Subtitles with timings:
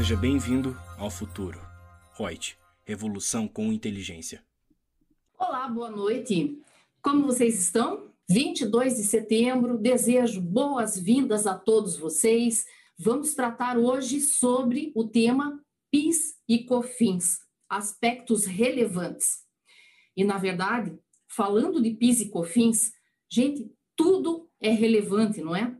[0.00, 1.60] Seja bem-vindo ao futuro.
[2.16, 2.56] Reut,
[2.86, 4.42] revolução com inteligência.
[5.38, 6.58] Olá, boa noite.
[7.02, 8.10] Como vocês estão?
[8.26, 12.64] 22 de setembro, desejo boas-vindas a todos vocês.
[12.98, 19.44] Vamos tratar hoje sobre o tema PIS e COFINS, aspectos relevantes.
[20.16, 20.98] E, na verdade,
[21.28, 22.90] falando de PIS e COFINS,
[23.30, 25.76] gente, tudo é relevante, não é?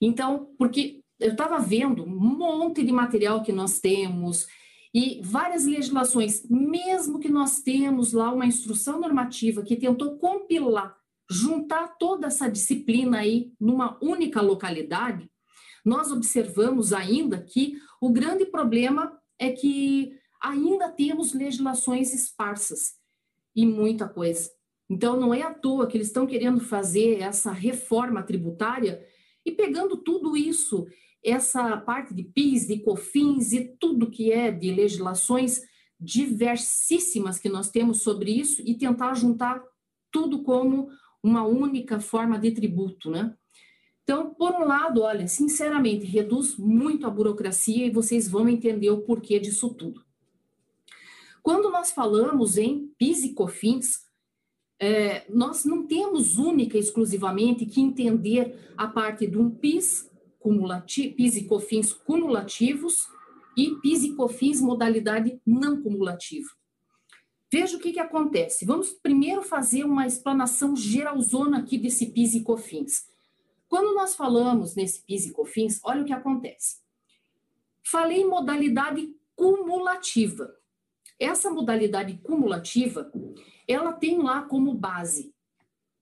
[0.00, 4.46] Então, porque eu estava vendo um monte de material que nós temos
[4.94, 10.94] e várias legislações, mesmo que nós temos lá uma instrução normativa que tentou compilar,
[11.30, 15.30] juntar toda essa disciplina aí numa única localidade,
[15.84, 22.94] nós observamos ainda que o grande problema é que ainda temos legislações esparsas
[23.56, 24.50] e muita coisa.
[24.90, 29.02] Então, não é à toa que eles estão querendo fazer essa reforma tributária
[29.44, 30.86] e pegando tudo isso,
[31.24, 35.60] essa parte de PIS, de COFINS e tudo que é de legislações
[35.98, 39.62] diversíssimas que nós temos sobre isso e tentar juntar
[40.10, 40.90] tudo como
[41.22, 43.34] uma única forma de tributo, né?
[44.02, 49.02] Então, por um lado, olha, sinceramente, reduz muito a burocracia e vocês vão entender o
[49.02, 50.04] porquê disso tudo.
[51.40, 54.02] Quando nós falamos em PIS e COFINS,
[54.80, 60.10] é, nós não temos única e exclusivamente que entender a parte de um PIS,
[60.42, 63.08] PIS e COFINS cumulativos
[63.56, 66.50] e PIS e COFINS modalidade não cumulativa.
[67.50, 68.64] Veja o que, que acontece.
[68.64, 73.06] Vamos primeiro fazer uma explanação geralzona aqui desse PIS e COFINS.
[73.68, 76.80] Quando nós falamos nesse PIS e COFINS, olha o que acontece.
[77.82, 80.54] Falei em modalidade cumulativa.
[81.18, 83.12] Essa modalidade cumulativa,
[83.68, 85.34] ela tem lá como base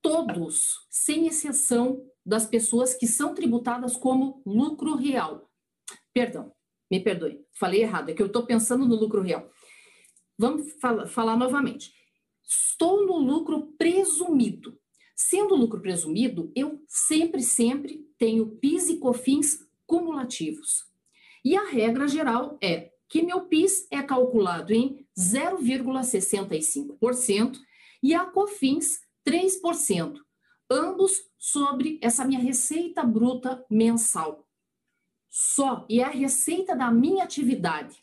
[0.01, 5.51] todos, sem exceção das pessoas que são tributadas como lucro real.
[6.13, 6.53] Perdão,
[6.91, 9.51] me perdoe, falei errado, é que eu estou pensando no lucro real.
[10.39, 11.95] Vamos fala, falar novamente.
[12.43, 14.79] Estou no lucro presumido.
[15.15, 20.87] Sendo lucro presumido, eu sempre, sempre tenho PIS e COFINS cumulativos.
[21.45, 27.59] E a regra geral é que meu PIS é calculado em 0,65%
[28.03, 30.17] e a COFINS 3%,
[30.71, 34.47] ambos sobre essa minha receita bruta mensal.
[35.29, 37.99] Só, e é a receita da minha atividade.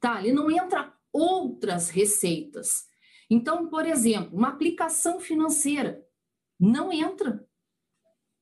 [0.00, 0.16] Tá?
[0.16, 2.86] Ali não entra outras receitas.
[3.28, 6.04] Então, por exemplo, uma aplicação financeira
[6.58, 7.44] não entra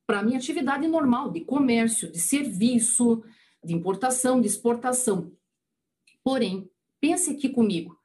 [0.06, 3.24] para minha atividade normal de comércio, de serviço,
[3.62, 5.32] de importação, de exportação.
[6.22, 6.70] Porém,
[7.00, 7.98] pense aqui comigo.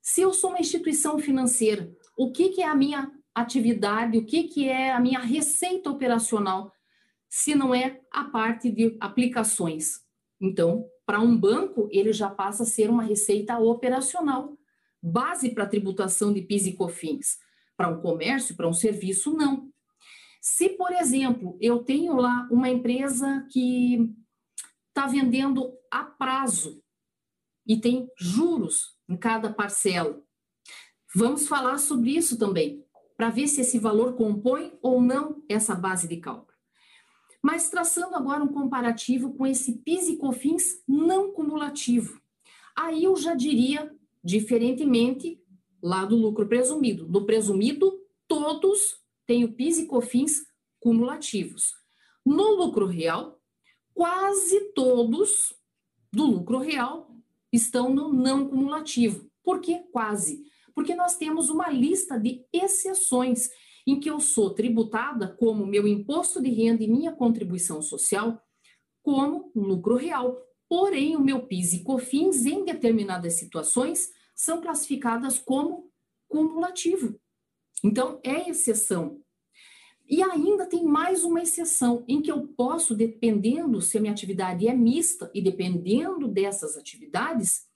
[0.00, 4.44] Se eu sou uma instituição financeira, o que, que é a minha atividade, o que,
[4.44, 6.72] que é a minha receita operacional,
[7.28, 10.00] se não é a parte de aplicações?
[10.40, 14.56] Então, para um banco, ele já passa a ser uma receita operacional,
[15.02, 17.38] base para tributação de PIS e COFINS
[17.76, 19.70] para um comércio, para um serviço, não.
[20.40, 24.10] Se, por exemplo, eu tenho lá uma empresa que
[24.88, 26.82] está vendendo a prazo
[27.66, 30.20] e tem juros em cada parcela,
[31.14, 32.84] vamos falar sobre isso também,
[33.18, 36.56] para ver se esse valor compõe ou não essa base de cálculo.
[37.42, 42.20] Mas traçando agora um comparativo com esse PIS e COFINS não cumulativo.
[42.76, 43.92] Aí eu já diria,
[44.22, 45.42] diferentemente,
[45.82, 47.08] lá do lucro presumido.
[47.08, 47.92] No presumido,
[48.28, 50.46] todos têm o PIS e COFINS
[50.78, 51.74] cumulativos.
[52.24, 53.40] No lucro real,
[53.92, 55.54] quase todos
[56.12, 57.10] do lucro real
[57.52, 59.28] estão no não cumulativo.
[59.42, 60.44] Por que quase?
[60.78, 63.50] Porque nós temos uma lista de exceções
[63.84, 68.40] em que eu sou tributada como meu imposto de renda e minha contribuição social
[69.02, 70.40] como lucro real.
[70.68, 75.90] Porém, o meu PIS e COFINS, em determinadas situações, são classificadas como
[76.28, 77.18] cumulativo.
[77.82, 79.20] Então, é exceção.
[80.08, 84.68] E ainda tem mais uma exceção, em que eu posso, dependendo se a minha atividade
[84.68, 87.66] é mista e dependendo dessas atividades,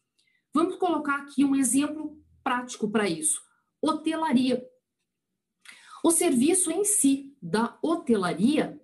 [0.54, 3.40] vamos colocar aqui um exemplo prático para isso:
[3.80, 4.64] hotelaria.
[6.04, 8.80] O serviço em si da hotelaria,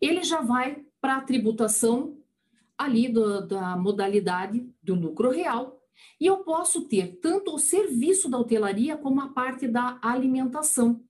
[0.00, 2.18] ele já vai para a tributação
[2.76, 5.82] ali do, da modalidade do lucro real,
[6.18, 11.02] e eu posso ter tanto o serviço da hotelaria como a parte da alimentação.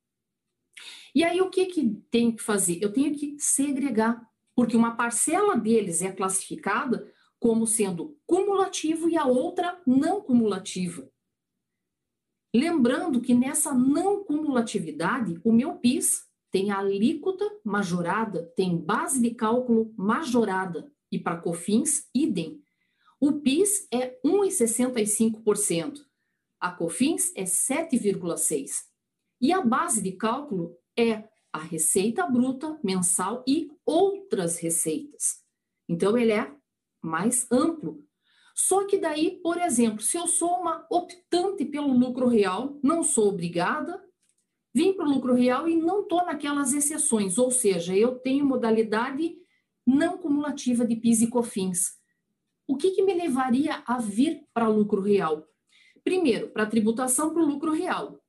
[1.14, 2.78] E aí o que, que tem que fazer?
[2.82, 4.20] Eu tenho que segregar,
[4.54, 11.08] porque uma parcela deles é classificada como sendo cumulativo e a outra não cumulativa.
[12.54, 19.94] Lembrando que nessa não cumulatividade, o meu PIS tem alíquota majorada, tem base de cálculo
[19.96, 22.60] majorada, e para COFINS, idem.
[23.20, 26.00] O PIS é 1,65%,
[26.58, 28.90] a COFINS é 7,6%.
[29.40, 35.42] E a base de cálculo é a receita bruta mensal e outras receitas.
[35.88, 36.54] Então, ele é
[37.02, 38.04] mais amplo.
[38.62, 43.28] Só que daí, por exemplo, se eu sou uma optante pelo lucro real, não sou
[43.28, 44.04] obrigada,
[44.74, 49.34] vim para o lucro real e não estou naquelas exceções, ou seja, eu tenho modalidade
[49.86, 51.98] não cumulativa de PIS e COFINS.
[52.68, 55.48] O que, que me levaria a vir para lucro real?
[56.04, 58.20] Primeiro, para a tributação para o lucro real.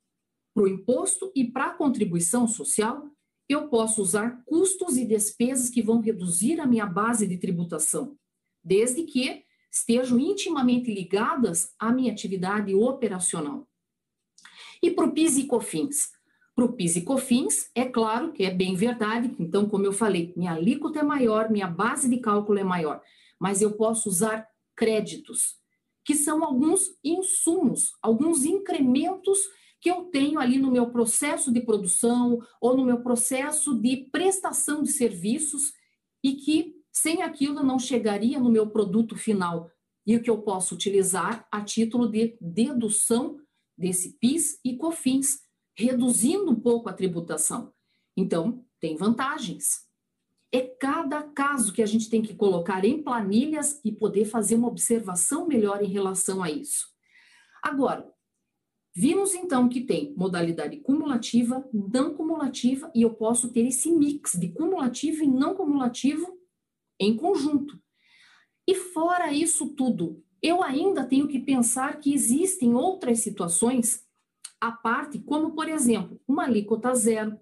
[0.53, 3.05] Para o imposto e para a contribuição social,
[3.49, 8.17] eu posso usar custos e despesas que vão reduzir a minha base de tributação,
[8.63, 13.67] desde que estejam intimamente ligadas à minha atividade operacional.
[14.83, 16.09] E para o PIS e COFINS?
[16.53, 20.33] Para o PIS e COFINS, é claro que é bem verdade, então, como eu falei,
[20.35, 23.01] minha alíquota é maior, minha base de cálculo é maior,
[23.39, 24.45] mas eu posso usar
[24.75, 25.55] créditos,
[26.03, 29.39] que são alguns insumos, alguns incrementos
[29.79, 34.83] que eu tenho ali no meu processo de produção ou no meu processo de prestação
[34.83, 35.73] de serviços
[36.23, 39.71] e que sem aquilo não chegaria no meu produto final
[40.05, 43.39] e o que eu posso utilizar a título de dedução
[43.77, 45.39] desse PIS e COFINS,
[45.75, 47.73] reduzindo um pouco a tributação.
[48.15, 49.87] Então, tem vantagens.
[50.51, 54.67] É cada caso que a gente tem que colocar em planilhas e poder fazer uma
[54.67, 56.87] observação melhor em relação a isso.
[57.63, 58.11] Agora,
[58.93, 64.49] vimos então que tem modalidade cumulativa, não cumulativa, e eu posso ter esse mix de
[64.49, 66.40] cumulativo e não cumulativo
[67.03, 67.79] em conjunto.
[68.67, 74.03] E fora isso tudo, eu ainda tenho que pensar que existem outras situações
[74.59, 77.39] à parte, como, por exemplo, uma alíquota zero.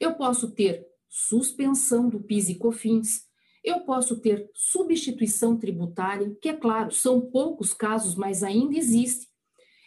[0.00, 3.28] Eu posso ter suspensão do PIS e COFINS,
[3.62, 9.28] eu posso ter substituição tributária, que é claro, são poucos casos, mas ainda existe.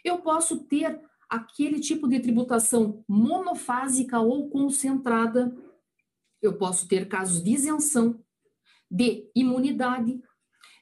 [0.04, 5.54] Eu posso ter aquele tipo de tributação monofásica ou concentrada.
[6.40, 8.23] Eu posso ter casos de isenção,
[8.90, 10.20] de imunidade,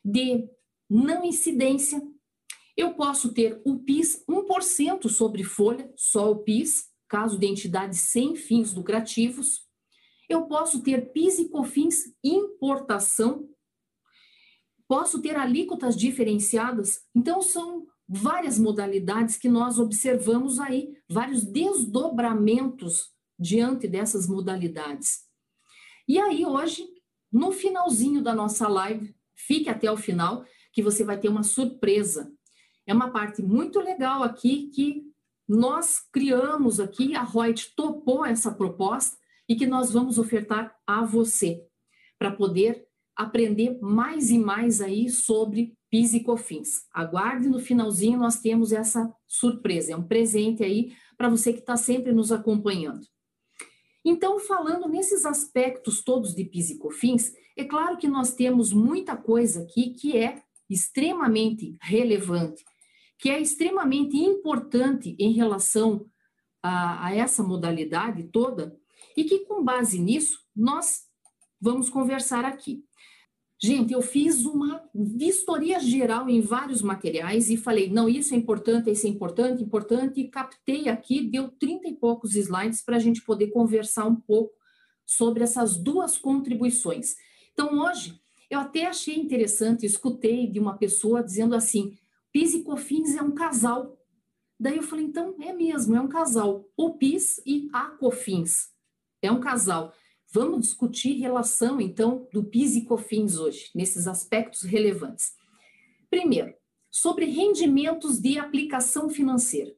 [0.05, 0.49] de
[0.89, 2.01] não incidência.
[2.77, 8.35] Eu posso ter o PIS 1% sobre folha, só o PIS, caso de entidade sem
[8.35, 9.67] fins lucrativos.
[10.29, 13.49] Eu posso ter PIS e COFINS importação.
[14.89, 17.01] Posso ter alíquotas diferenciadas.
[17.15, 25.21] Então, são várias modalidades que nós observamos aí, vários desdobramentos diante dessas modalidades.
[26.09, 26.87] E aí, hoje,
[27.33, 32.33] no finalzinho da nossa live, fique até o final, que você vai ter uma surpresa.
[32.87, 35.05] É uma parte muito legal aqui que
[35.49, 39.17] nós criamos aqui, a Reut topou essa proposta
[39.49, 41.63] e que nós vamos ofertar a você,
[42.19, 46.87] para poder aprender mais e mais aí sobre PIS e COFINS.
[46.93, 51.77] Aguarde no finalzinho, nós temos essa surpresa, é um presente aí para você que está
[51.77, 53.07] sempre nos acompanhando.
[54.05, 59.17] Então, falando nesses aspectos todos de PIS e COFINS, é claro que nós temos muita
[59.17, 62.65] coisa aqui que é extremamente relevante,
[63.19, 66.07] que é extremamente importante em relação
[66.63, 68.77] a, a essa modalidade toda,
[69.17, 71.03] e que, com base nisso, nós
[71.61, 72.85] vamos conversar aqui.
[73.65, 78.91] Gente, eu fiz uma vistoria geral em vários materiais e falei, não, isso é importante,
[78.91, 83.23] isso é importante, importante, e captei aqui, deu 30 e poucos slides para a gente
[83.23, 84.53] poder conversar um pouco
[85.07, 87.15] sobre essas duas contribuições.
[87.53, 91.97] Então, hoje, eu até achei interessante, escutei de uma pessoa dizendo assim,
[92.33, 93.97] PIS e COFINS é um casal.
[94.59, 96.69] Daí eu falei, então, é mesmo, é um casal.
[96.77, 98.73] O PIS e a COFINS
[99.23, 99.95] é um casal.
[100.35, 105.35] Vamos discutir relação, então, do PIS e COFINS hoje, nesses aspectos relevantes.
[106.09, 106.55] Primeiro,
[106.91, 109.75] sobre rendimentos de aplicação financeira.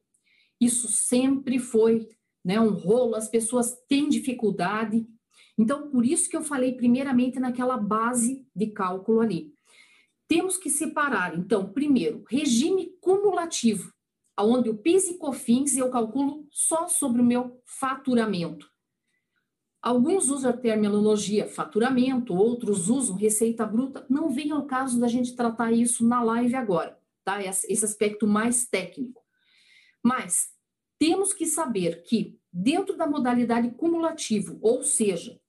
[0.59, 2.07] Isso sempre foi
[2.43, 5.05] né, um rolo, as pessoas têm dificuldade.
[5.57, 9.53] Então, por isso que eu falei primeiramente naquela base de cálculo ali.
[10.25, 13.91] Temos que separar, então, primeiro, regime cumulativo,
[14.39, 18.73] onde o PIS e COFINS eu calculo só sobre o meu faturamento.
[19.85, 24.03] Alguns usam a terminologia faturamento, outros usam receita bruta.
[24.09, 27.39] Não vem ao caso da gente tratar isso na live agora, tá?
[27.43, 29.21] Esse aspecto mais técnico.
[30.01, 30.49] Mas
[30.97, 35.39] temos que saber que, dentro da modalidade cumulativo, ou seja,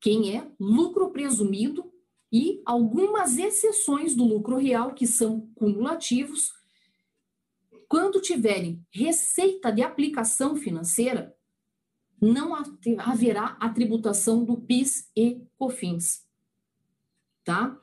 [0.00, 1.88] quem é lucro presumido
[2.32, 6.52] e algumas exceções do lucro real, que são cumulativos,
[7.88, 11.33] quando tiverem receita de aplicação financeira,
[12.24, 12.54] não
[12.98, 16.24] haverá a tributação do PIS e COFINS.
[17.44, 17.78] Tá?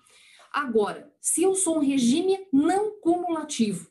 [0.52, 3.90] Agora, se eu sou um regime não cumulativo,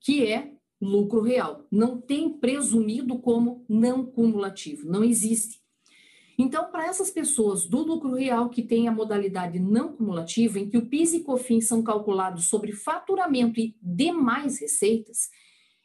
[0.00, 5.60] que é lucro real, não tem presumido como não cumulativo, não existe.
[6.38, 10.78] Então, para essas pessoas do lucro real que tem a modalidade não cumulativa, em que
[10.78, 15.28] o PIS e COFINS são calculados sobre faturamento e demais receitas,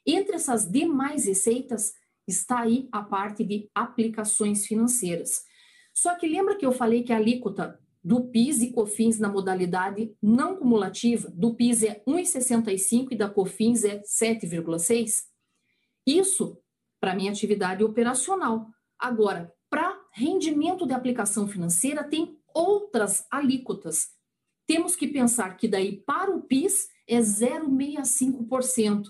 [0.05, 1.93] entre essas demais receitas
[2.27, 5.43] está aí a parte de aplicações financeiras.
[5.93, 10.15] Só que lembra que eu falei que a alíquota do PIS e COFINS na modalidade
[10.21, 15.23] não cumulativa, do PIS é 1,65 e da COFINS é 7,6?
[16.05, 16.61] Isso
[16.99, 18.67] para minha atividade operacional.
[18.97, 24.09] Agora, para rendimento de aplicação financeira, tem outras alíquotas.
[24.67, 29.03] Temos que pensar que daí para o PIS é 0,65%,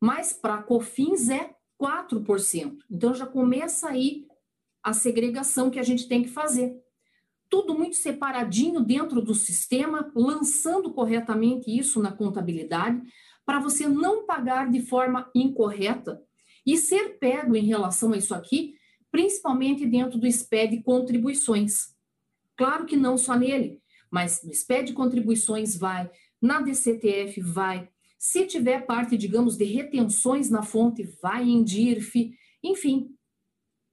[0.00, 2.78] mas para COFINS é 4%.
[2.90, 4.26] Então já começa aí
[4.82, 6.76] a segregação que a gente tem que fazer.
[7.48, 13.00] Tudo muito separadinho dentro do sistema, lançando corretamente isso na contabilidade,
[13.44, 16.20] para você não pagar de forma incorreta
[16.64, 18.74] e ser pego em relação a isso aqui
[19.16, 21.94] principalmente dentro do SPED contribuições.
[22.54, 23.80] Claro que não só nele,
[24.10, 30.62] mas no SPED contribuições vai, na DCTF vai, se tiver parte, digamos, de retenções na
[30.62, 33.14] fonte, vai em DIRF, enfim,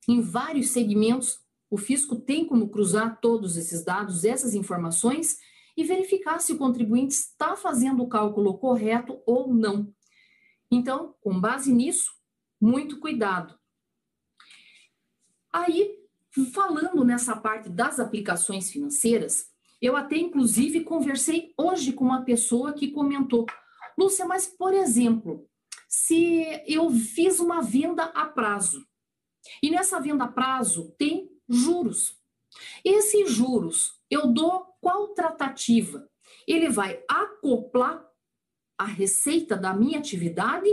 [0.08, 1.40] em vários segmentos,
[1.70, 5.38] o fisco tem como cruzar todos esses dados, essas informações
[5.76, 9.92] e verificar se o contribuinte está fazendo o cálculo correto ou não.
[10.70, 12.12] Então, com base nisso,
[12.62, 13.58] muito cuidado.
[15.52, 16.00] Aí,
[16.52, 19.52] falando nessa parte das aplicações financeiras,
[19.82, 23.46] eu até inclusive conversei hoje com uma pessoa que comentou:
[23.98, 25.48] Lúcia, mas por exemplo,
[25.88, 28.86] se eu fiz uma venda a prazo
[29.62, 32.18] e nessa venda a prazo tem juros.
[32.84, 36.08] Esses juros eu dou qual tratativa?
[36.48, 38.06] Ele vai acoplar
[38.78, 40.70] a receita da minha atividade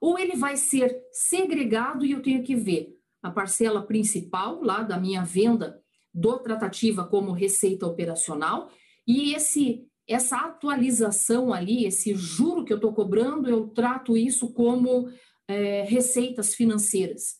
[0.00, 4.98] ou ele vai ser segregado e eu tenho que ver a parcela principal lá da
[4.98, 8.70] minha venda do tratativa como receita operacional
[9.06, 15.10] e esse essa atualização ali, esse juro que eu estou cobrando, eu trato isso como
[15.48, 17.36] é, receitas financeiras.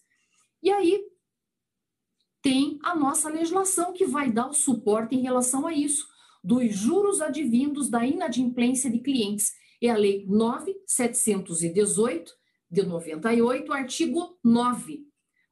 [0.63, 1.03] E aí
[2.43, 6.07] tem a nossa legislação que vai dar o suporte em relação a isso,
[6.43, 9.53] dos juros advindos da inadimplência de clientes.
[9.83, 12.33] É a Lei 9718
[12.71, 15.05] de 98, artigo 9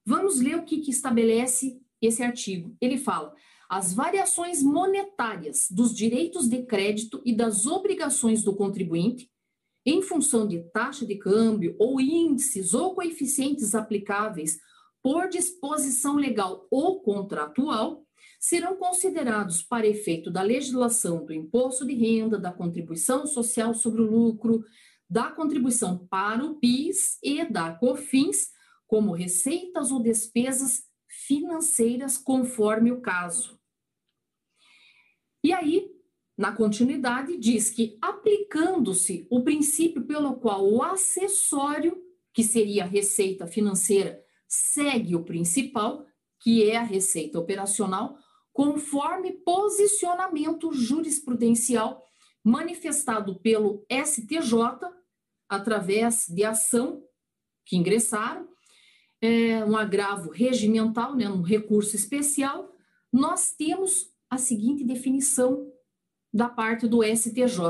[0.04, 2.76] Vamos ler o que, que estabelece esse artigo.
[2.80, 3.34] Ele fala:
[3.72, 9.30] as variações monetárias dos direitos de crédito e das obrigações do contribuinte,
[9.86, 14.58] em função de taxa de câmbio ou índices ou coeficientes aplicáveis
[15.02, 18.04] por disposição legal ou contratual,
[18.38, 24.10] serão considerados para efeito da legislação do imposto de renda, da contribuição social sobre o
[24.10, 24.62] lucro,
[25.08, 28.50] da contribuição para o PIS e da COFINS
[28.86, 33.61] como receitas ou despesas financeiras, conforme o caso.
[35.42, 35.90] E aí,
[36.36, 41.96] na continuidade, diz que aplicando-se o princípio pelo qual o acessório,
[42.32, 46.06] que seria a receita financeira, segue o principal,
[46.40, 48.16] que é a receita operacional,
[48.52, 52.02] conforme posicionamento jurisprudencial
[52.44, 54.52] manifestado pelo STJ
[55.48, 57.02] através de ação
[57.64, 58.48] que ingressaram
[59.20, 62.68] é, um agravo regimental, né, um recurso especial,
[63.12, 65.70] nós temos a seguinte definição
[66.32, 67.60] da parte do STJ.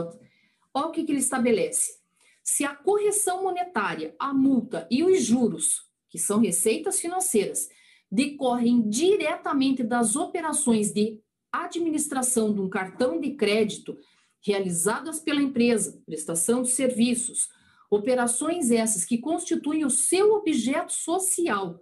[0.73, 1.99] Olha o que, que ele estabelece.
[2.41, 7.69] Se a correção monetária, a multa e os juros, que são receitas financeiras,
[8.09, 13.99] decorrem diretamente das operações de administração de um cartão de crédito
[14.41, 17.49] realizadas pela empresa, prestação de serviços,
[17.93, 21.79] Operações essas que constituem o seu objeto social.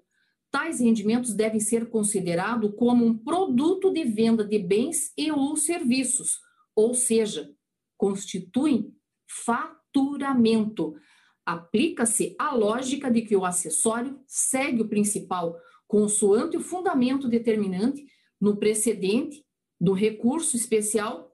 [0.51, 6.41] Tais rendimentos devem ser considerados como um produto de venda de bens e ou serviços,
[6.75, 7.55] ou seja,
[7.97, 8.95] constituem
[9.27, 10.95] faturamento.
[11.47, 18.07] Aplica-se a lógica de que o acessório segue o principal, consoante o fundamento determinante
[18.41, 19.45] no precedente
[19.81, 21.31] do recurso especial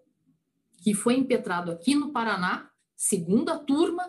[0.82, 4.04] que foi impetrado aqui no Paraná, segunda turma,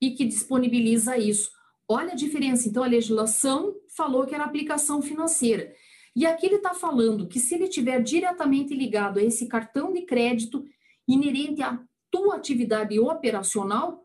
[0.00, 1.50] e que disponibiliza isso.
[1.88, 2.68] Olha a diferença.
[2.68, 5.74] Então, a legislação falou que era aplicação financeira.
[6.16, 10.06] E aqui ele está falando que se ele estiver diretamente ligado a esse cartão de
[10.06, 10.64] crédito
[11.06, 11.78] inerente à
[12.10, 14.02] tua atividade operacional,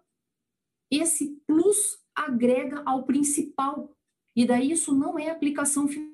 [0.92, 1.78] esse plus
[2.14, 3.96] agrega ao principal.
[4.36, 6.14] E daí isso não é aplicação financeira.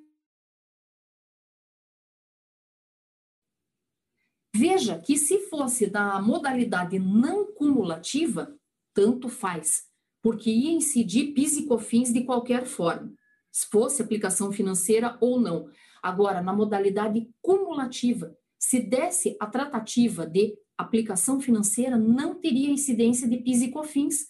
[4.56, 8.56] Veja que se fosse da modalidade não cumulativa,
[8.94, 9.88] tanto faz,
[10.22, 13.12] porque ia incidir PIS e COFINS de qualquer forma,
[13.52, 15.70] se fosse aplicação financeira ou não.
[16.02, 23.38] Agora, na modalidade cumulativa, se desse a tratativa de aplicação financeira, não teria incidência de
[23.38, 24.28] PIS e COFINS.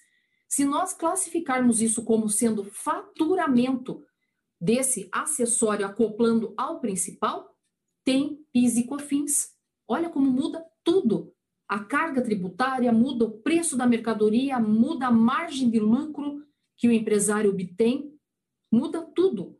[0.47, 4.03] Se nós classificarmos isso como sendo faturamento
[4.59, 7.55] desse acessório acoplando ao principal,
[8.03, 9.49] tem PIS e COFINS.
[9.87, 11.33] Olha como muda tudo.
[11.67, 16.91] A carga tributária muda o preço da mercadoria, muda a margem de lucro que o
[16.91, 18.10] empresário obtém,
[18.71, 19.57] muda tudo.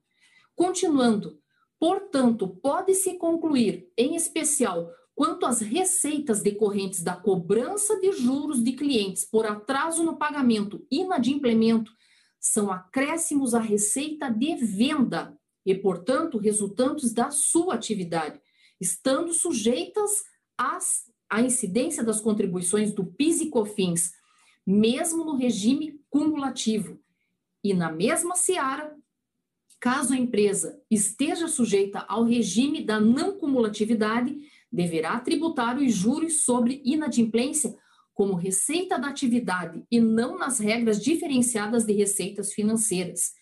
[0.55, 1.39] Continuando,
[1.79, 9.25] portanto, pode-se concluir, em especial, quanto às receitas decorrentes da cobrança de juros de clientes
[9.25, 11.91] por atraso no pagamento e inadimplemento,
[12.39, 18.41] são acréscimos à receita de venda e, portanto, resultantes da sua atividade
[18.81, 20.23] estando sujeitas
[20.57, 24.11] às, à incidência das contribuições do PIS e COFINS,
[24.65, 26.99] mesmo no regime cumulativo.
[27.63, 28.97] E na mesma seara,
[29.81, 34.37] caso a empresa esteja sujeita ao regime da não cumulatividade,
[34.71, 37.75] deverá tributar os juros sobre inadimplência
[38.13, 43.33] como receita da atividade e não nas regras diferenciadas de receitas financeiras.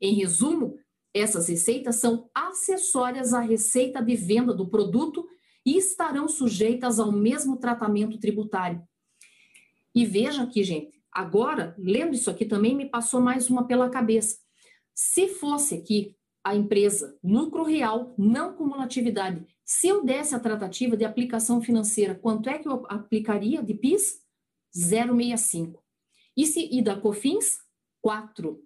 [0.00, 0.76] Em resumo,
[1.14, 5.24] essas receitas são acessórias à receita de venda do produto
[5.64, 8.82] e estarão sujeitas ao mesmo tratamento tributário.
[9.94, 14.45] E veja aqui, gente, agora, lendo isso aqui também me passou mais uma pela cabeça.
[14.98, 21.04] Se fosse aqui a empresa lucro real, não cumulatividade, se eu desse a tratativa de
[21.04, 24.22] aplicação financeira, quanto é que eu aplicaria de PIS?
[24.74, 25.78] 0,65.
[26.34, 27.58] E, se, e da COFINS?
[28.00, 28.58] 4.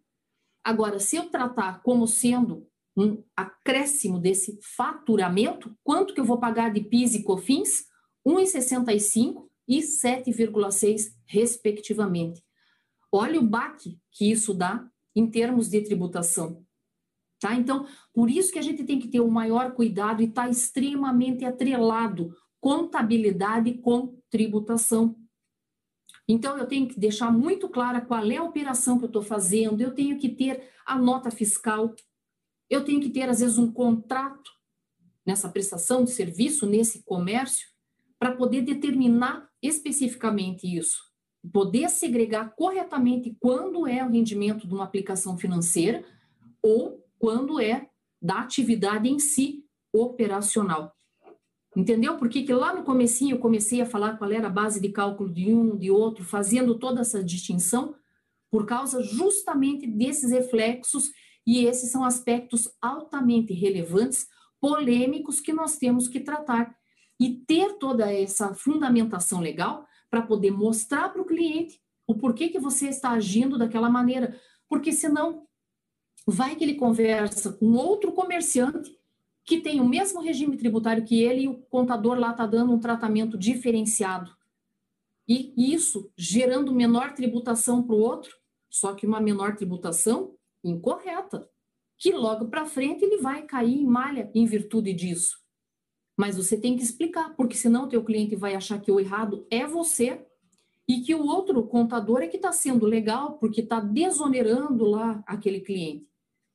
[0.62, 6.72] Agora, se eu tratar como sendo um acréscimo desse faturamento, quanto que eu vou pagar
[6.72, 7.86] de PIS e COFINS?
[8.24, 12.44] 1,65 e 7,6 respectivamente.
[13.10, 16.64] Olha o baque que isso dá em termos de tributação.
[17.40, 17.54] Tá?
[17.54, 20.48] Então, por isso que a gente tem que ter o um maior cuidado e tá
[20.48, 25.16] extremamente atrelado contabilidade com tributação.
[26.28, 29.80] Então, eu tenho que deixar muito clara qual é a operação que eu estou fazendo,
[29.80, 31.94] eu tenho que ter a nota fiscal,
[32.68, 34.50] eu tenho que ter, às vezes, um contrato
[35.26, 37.68] nessa prestação de serviço, nesse comércio,
[38.18, 41.09] para poder determinar especificamente isso.
[41.52, 46.04] Poder segregar corretamente quando é o rendimento de uma aplicação financeira
[46.62, 47.88] ou quando é
[48.20, 50.94] da atividade em si operacional.
[51.74, 52.18] Entendeu?
[52.18, 55.32] Porque que lá no comecinho eu comecei a falar qual era a base de cálculo
[55.32, 57.94] de um, de outro, fazendo toda essa distinção,
[58.50, 61.10] por causa justamente desses reflexos,
[61.46, 64.26] e esses são aspectos altamente relevantes,
[64.60, 66.74] polêmicos, que nós temos que tratar.
[67.18, 72.58] E ter toda essa fundamentação legal para poder mostrar para o cliente o porquê que
[72.58, 74.36] você está agindo daquela maneira.
[74.68, 75.46] Porque senão,
[76.26, 78.98] vai que ele conversa com outro comerciante
[79.44, 82.78] que tem o mesmo regime tributário que ele e o contador lá está dando um
[82.78, 84.36] tratamento diferenciado.
[85.26, 88.36] E isso gerando menor tributação para o outro,
[88.68, 91.48] só que uma menor tributação incorreta,
[91.96, 95.39] que logo para frente ele vai cair em malha em virtude disso.
[96.20, 99.46] Mas você tem que explicar, porque senão o teu cliente vai achar que o errado
[99.50, 100.22] é você
[100.86, 105.60] e que o outro contador é que está sendo legal porque está desonerando lá aquele
[105.60, 106.06] cliente.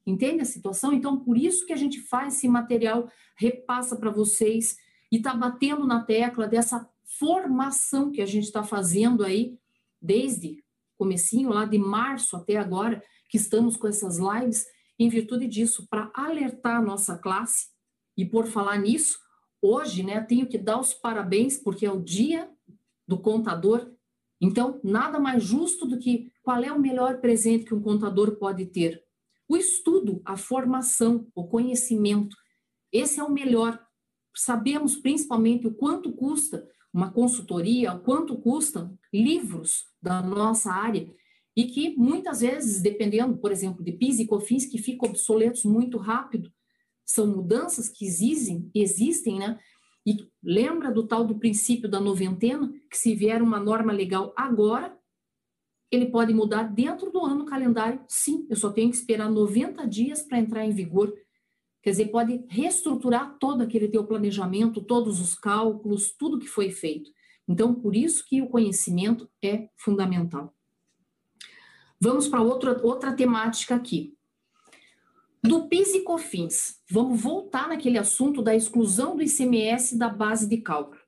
[0.06, 0.93] Entende a situação?
[0.93, 4.78] Então, por isso que a gente faz esse material, repassa para vocês
[5.12, 9.58] e está batendo na tecla dessa formação que a gente está fazendo aí
[9.99, 10.63] desde
[10.95, 14.63] comecinho lá de março até agora, que estamos com essas lives,
[14.99, 17.69] em virtude disso, para alertar a nossa classe.
[18.15, 19.24] E por falar nisso,
[19.65, 22.49] hoje, né, tenho que dar os parabéns porque é o dia
[23.08, 23.91] do contador.
[24.39, 28.65] Então, nada mais justo do que qual é o melhor presente que um contador pode
[28.65, 29.04] ter?
[29.47, 32.36] O estudo, a formação, o conhecimento,
[32.91, 33.80] esse é o melhor.
[34.36, 41.13] Sabemos principalmente o quanto custa uma consultoria, o quanto custam livros da nossa área
[41.56, 45.97] e que muitas vezes, dependendo, por exemplo, de PIS e COFINS, que ficam obsoletos muito
[45.97, 46.51] rápido,
[47.05, 49.59] são mudanças que existem, existem, né?
[50.05, 54.97] E lembra do tal do princípio da noventena, que se vier uma norma legal agora,
[55.91, 60.21] ele pode mudar dentro do ano calendário, sim, eu só tenho que esperar 90 dias
[60.23, 61.13] para entrar em vigor.
[61.81, 67.11] Quer dizer, pode reestruturar todo aquele teu planejamento, todos os cálculos, tudo que foi feito.
[67.47, 70.53] Então, por isso que o conhecimento é fundamental.
[71.99, 74.15] Vamos para outra, outra temática aqui.
[75.47, 80.58] Do PIS e COFINS, vamos voltar naquele assunto da exclusão do ICMS da base de
[80.58, 80.99] cálculo.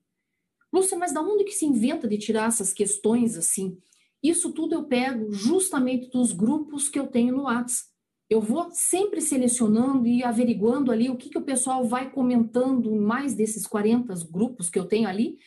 [0.71, 3.79] Lúcia, mas da onde que se inventa de tirar essas questões assim?
[4.21, 7.89] Isso tudo eu pego justamente dos grupos que eu tenho no WhatsApp.
[8.29, 13.33] Eu vou sempre selecionando e averiguando ali o que, que o pessoal vai comentando mais
[13.33, 15.37] desses 40 grupos que eu tenho ali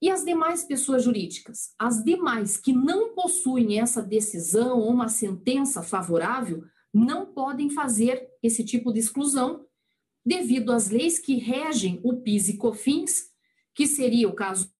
[0.00, 1.74] E as demais pessoas jurídicas?
[1.78, 8.64] As demais que não possuem essa decisão ou uma sentença favorável não podem fazer esse
[8.64, 9.66] tipo de exclusão
[10.24, 13.30] devido às leis que regem o PIS e COFINS,
[13.74, 14.72] que seria o caso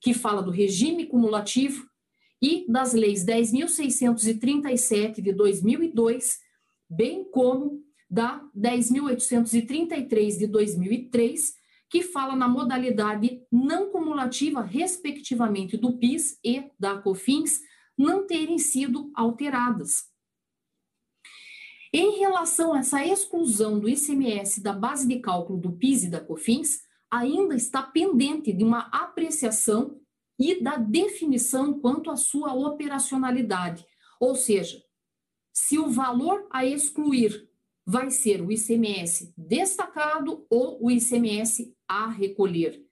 [0.00, 1.88] que fala do regime cumulativo,
[2.42, 6.40] e das leis 10.637 de 2002,
[6.90, 11.54] bem como da 10.833 de 2003,
[11.88, 17.60] que fala na modalidade não cumulativa, respectivamente, do PIS e da COFINS,
[18.02, 20.10] não terem sido alteradas.
[21.92, 26.20] Em relação a essa exclusão do ICMS da base de cálculo do PIS e da
[26.20, 30.00] COFINS, ainda está pendente de uma apreciação
[30.38, 33.86] e da definição quanto à sua operacionalidade.
[34.18, 34.82] Ou seja,
[35.52, 37.48] se o valor a excluir
[37.84, 42.82] vai ser o ICMS destacado ou o ICMS a recolher.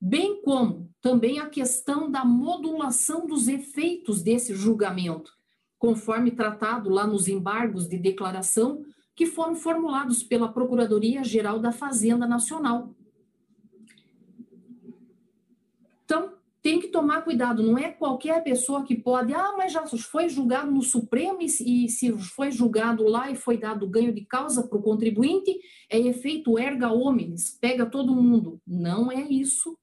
[0.00, 5.32] Bem como também a questão da modulação dos efeitos desse julgamento,
[5.78, 8.82] conforme tratado lá nos embargos de declaração
[9.14, 12.94] que foram formulados pela Procuradoria-Geral da Fazenda Nacional,
[16.12, 20.28] Então, tem que tomar cuidado, não é qualquer pessoa que pode, ah, mas já foi
[20.28, 24.76] julgado no Supremo e, se foi julgado lá e foi dado ganho de causa para
[24.76, 25.58] o contribuinte,
[25.90, 28.60] é efeito erga omnes, pega todo mundo.
[28.66, 29.76] Não é isso,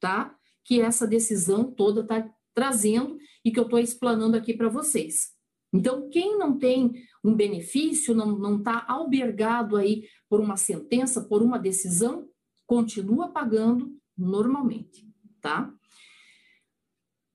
[0.00, 0.34] tá?
[0.64, 5.32] Que essa decisão toda está trazendo e que eu estou explanando aqui para vocês.
[5.72, 11.58] Então, quem não tem um benefício, não está albergado aí por uma sentença, por uma
[11.58, 12.28] decisão,
[12.66, 15.04] continua pagando normalmente
[15.44, 15.70] tá?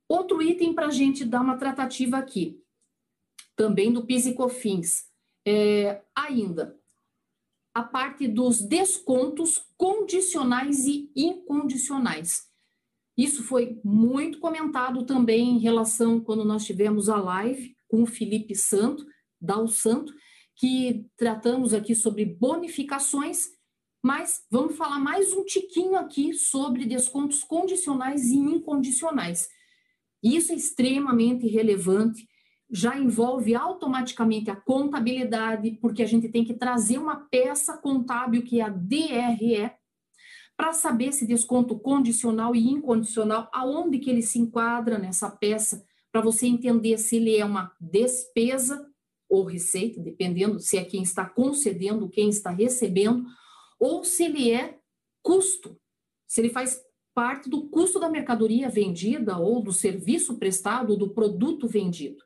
[0.07, 2.59] Outro item para a gente dar uma tratativa aqui,
[3.55, 5.07] também do PIS e COFINS,
[5.45, 6.75] é, ainda
[7.71, 12.48] a parte dos descontos condicionais e incondicionais.
[13.19, 18.55] Isso foi muito comentado também em relação quando nós tivemos a live com o Felipe
[18.55, 19.05] Santo,
[19.41, 20.13] da Santo,
[20.55, 23.59] que tratamos aqui sobre bonificações
[24.01, 29.49] mas vamos falar mais um tiquinho aqui sobre descontos condicionais e incondicionais.
[30.23, 32.25] Isso é extremamente relevante,
[32.71, 38.61] já envolve automaticamente a contabilidade, porque a gente tem que trazer uma peça contábil que
[38.61, 39.69] é a DRE
[40.59, 46.19] para saber se desconto condicional e incondicional, aonde que ele se enquadra nessa peça, para
[46.19, 48.85] você entender se ele é uma despesa
[49.29, 53.25] ou receita, dependendo se é quem está concedendo, quem está recebendo,
[53.79, 54.77] ou se ele é
[55.23, 55.79] custo,
[56.27, 56.77] se ele faz
[57.13, 62.21] parte do custo da mercadoria vendida ou do serviço prestado ou do produto vendido.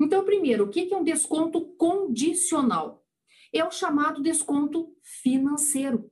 [0.00, 3.06] Então, primeiro, o que é um desconto condicional?
[3.52, 6.10] É o chamado desconto financeiro.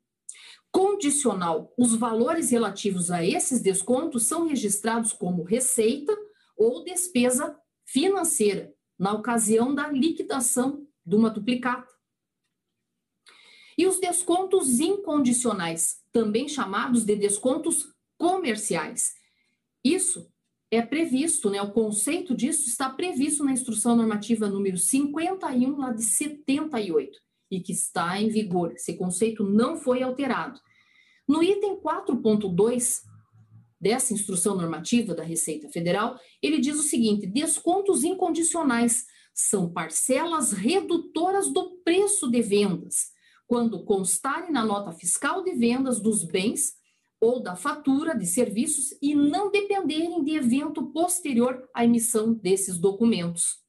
[0.73, 6.17] Condicional, os valores relativos a esses descontos são registrados como receita
[6.57, 7.55] ou despesa
[7.85, 11.93] financeira, na ocasião da liquidação de uma duplicata.
[13.77, 19.13] E os descontos incondicionais, também chamados de descontos comerciais.
[19.85, 20.33] Isso
[20.71, 21.61] é previsto, né?
[21.61, 27.21] O conceito disso está previsto na instrução normativa número 51 lá de 78
[27.53, 28.73] e que está em vigor.
[28.73, 30.59] Esse conceito não foi alterado.
[31.29, 33.03] No item 4.2
[33.79, 41.53] dessa instrução normativa da Receita Federal, ele diz o seguinte: descontos incondicionais são parcelas redutoras
[41.53, 43.13] do preço de vendas
[43.47, 46.73] quando constarem na nota fiscal de vendas dos bens
[47.21, 53.62] ou da fatura de serviços e não dependerem de evento posterior à emissão desses documentos.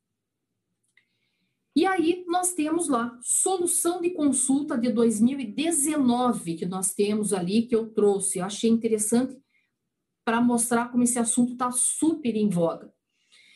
[1.76, 7.76] E aí nós temos lá solução de consulta de 2019 que nós temos ali que
[7.76, 8.40] eu trouxe.
[8.40, 9.36] Eu achei interessante
[10.24, 12.94] para mostrar como esse assunto está super em voga.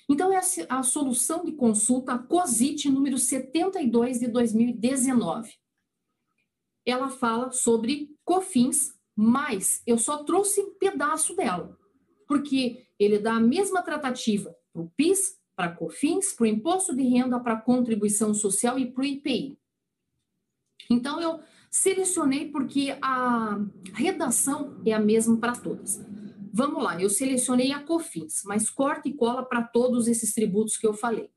[0.10, 5.52] Então, é a solução de consulta, a COSIT número 72 de 2019.
[6.86, 11.78] Ela fala sobre COFINS, mas eu só trouxe um pedaço dela,
[12.26, 17.02] porque ele dá a mesma tratativa para o PIS, para COFINS, para o Imposto de
[17.02, 19.58] Renda, para Contribuição Social e para o IPI.
[20.88, 21.40] Então, eu
[21.72, 23.60] selecionei porque a
[23.92, 26.00] redação é a mesma para todas.
[26.54, 30.86] Vamos lá, eu selecionei a COFINS, mas corta e cola para todos esses tributos que
[30.86, 31.32] eu falei.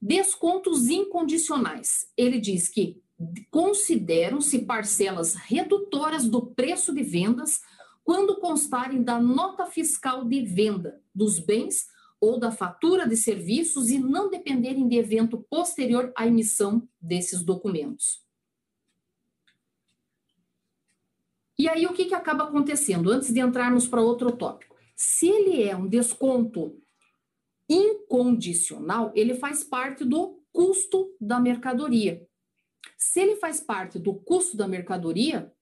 [0.00, 2.06] Descontos incondicionais.
[2.16, 3.02] Ele diz que
[3.50, 7.60] consideram-se parcelas redutoras do preço de vendas
[8.04, 11.86] quando constarem da nota fiscal de venda dos bens
[12.26, 18.24] ou da fatura de serviços e não dependerem de evento posterior à emissão desses documentos.
[21.58, 23.10] E aí, o que, que acaba acontecendo?
[23.10, 24.76] Antes de entrarmos para outro tópico.
[24.94, 26.82] Se ele é um desconto
[27.68, 32.26] incondicional, ele faz parte do custo da mercadoria.
[32.98, 35.52] Se ele faz parte do custo da mercadoria,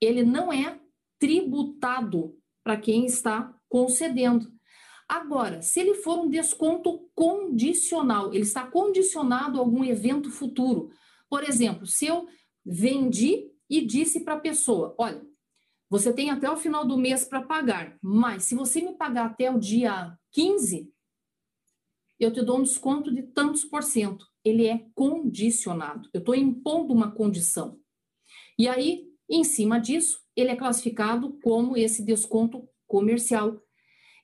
[0.00, 0.80] ele não é
[1.18, 4.59] tributado para quem está concedendo.
[5.10, 10.92] Agora, se ele for um desconto condicional, ele está condicionado a algum evento futuro.
[11.28, 12.28] Por exemplo, se eu
[12.64, 15.20] vendi e disse para a pessoa: olha,
[15.88, 19.50] você tem até o final do mês para pagar, mas se você me pagar até
[19.50, 20.88] o dia 15,
[22.20, 24.24] eu te dou um desconto de tantos por cento.
[24.44, 26.08] Ele é condicionado.
[26.14, 27.80] Eu estou impondo uma condição.
[28.56, 33.60] E aí, em cima disso, ele é classificado como esse desconto comercial.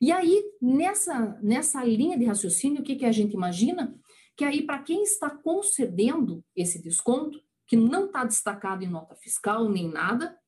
[0.01, 3.99] E aí, nessa, nessa linha de raciocínio, o que, que a gente imagina?
[4.37, 9.69] Que aí, para quem está concedendo esse desconto, que não está destacado em nota fiscal
[9.69, 10.39] nem nada,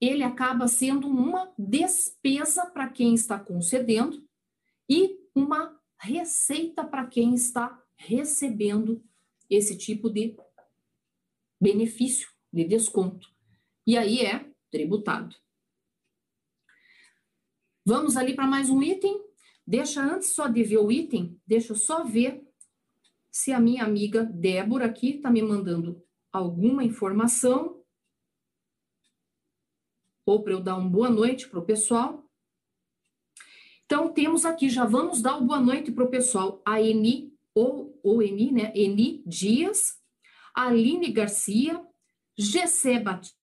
[0.00, 4.22] ele acaba sendo uma despesa para quem está concedendo
[4.88, 9.02] e uma receita para quem está recebendo
[9.48, 10.36] esse tipo de
[11.60, 13.28] benefício, de desconto.
[13.86, 15.36] E aí é tributado.
[17.84, 19.20] Vamos ali para mais um item.
[19.66, 22.44] Deixa antes só de ver o item, deixa eu só ver
[23.30, 27.82] se a minha amiga Débora aqui está me mandando alguma informação,
[30.26, 32.28] ou para eu dar uma boa noite para o pessoal.
[33.84, 37.98] Então, temos aqui, já vamos dar uma boa noite para o pessoal, a Eni, ou,
[38.02, 38.72] ou Eni, né?
[38.74, 40.00] Eni Dias,
[40.54, 41.84] Aline Garcia,
[42.36, 43.41] Gessé Batista,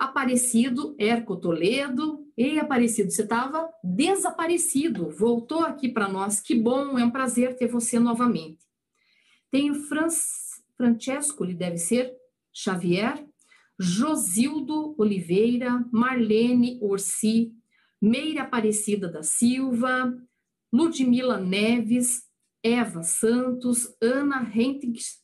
[0.00, 2.26] Aparecido, Erco Toledo.
[2.34, 6.40] Ei, Aparecido, você estava desaparecido, voltou aqui para nós.
[6.40, 8.64] Que bom, é um prazer ter você novamente.
[9.50, 12.16] Tem o Francesco, ele deve ser,
[12.50, 13.26] Xavier,
[13.78, 17.52] Josildo Oliveira, Marlene Orsi,
[18.00, 20.16] Meire Aparecida da Silva,
[20.72, 22.22] Ludmila Neves,
[22.62, 25.20] Eva Santos, Ana Rentes,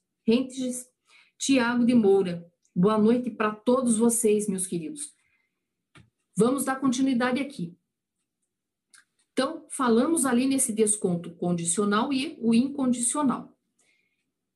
[1.39, 2.45] Tiago de Moura.
[2.79, 5.15] Boa noite para todos vocês, meus queridos.
[6.37, 7.75] Vamos dar continuidade aqui.
[9.33, 13.57] Então, falamos ali nesse desconto condicional e o incondicional.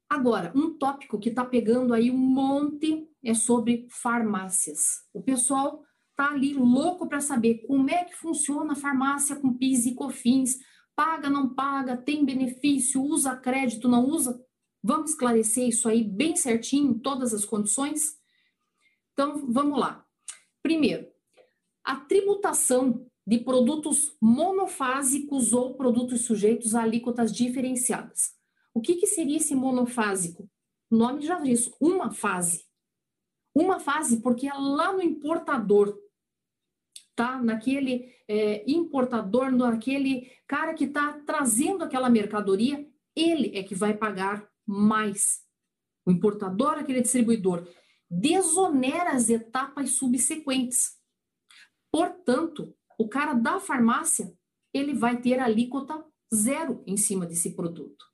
[0.06, 5.02] Agora, um tópico que está pegando aí um monte é sobre farmácias.
[5.14, 5.83] O pessoal
[6.14, 10.59] tá ali louco para saber como é que funciona a farmácia com PIS e COFINS,
[10.94, 14.38] paga, não paga, tem benefício, usa crédito, não usa.
[14.82, 18.18] Vamos esclarecer isso aí bem certinho, todas as condições?
[19.12, 20.06] Então, vamos lá.
[20.62, 21.06] Primeiro,
[21.84, 28.34] a tributação de produtos monofásicos ou produtos sujeitos a alíquotas diferenciadas.
[28.74, 30.48] O que, que seria esse monofásico?
[30.90, 32.64] O nome já diz, uma fase.
[33.54, 35.96] Uma fase porque é lá no importador,
[37.14, 37.40] tá?
[37.40, 44.49] Naquele é, importador, naquele cara que está trazendo aquela mercadoria, ele é que vai pagar
[44.70, 45.40] mais.
[46.06, 47.66] O importador, aquele distribuidor,
[48.09, 50.96] desonera as etapas subsequentes.
[51.92, 54.33] Portanto, o cara da farmácia,
[54.72, 58.04] ele vai ter alíquota zero em cima desse produto.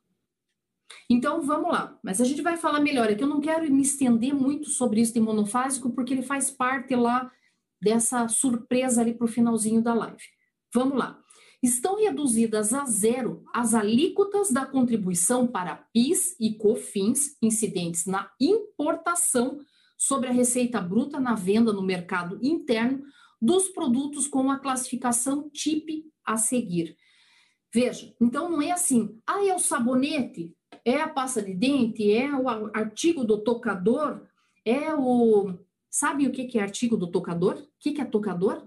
[1.10, 1.98] Então, vamos lá.
[2.02, 3.10] Mas a gente vai falar melhor.
[3.10, 6.50] É que eu não quero me estender muito sobre isso de monofásico, porque ele faz
[6.50, 7.30] parte lá
[7.80, 10.22] dessa surpresa ali para o finalzinho da live.
[10.74, 11.22] Vamos lá.
[11.66, 19.58] Estão reduzidas a zero as alíquotas da contribuição para PIS e COFINS incidentes na importação
[19.96, 23.02] sobre a receita bruta na venda no mercado interno
[23.40, 26.96] dos produtos com a classificação TIP a seguir.
[27.72, 32.34] Veja, então não é assim, ah, é o sabonete, é a pasta de dente, é
[32.34, 34.22] o artigo do tocador,
[34.64, 35.58] é o.
[35.90, 37.54] Sabe o que é artigo do tocador?
[37.54, 38.65] O que é tocador?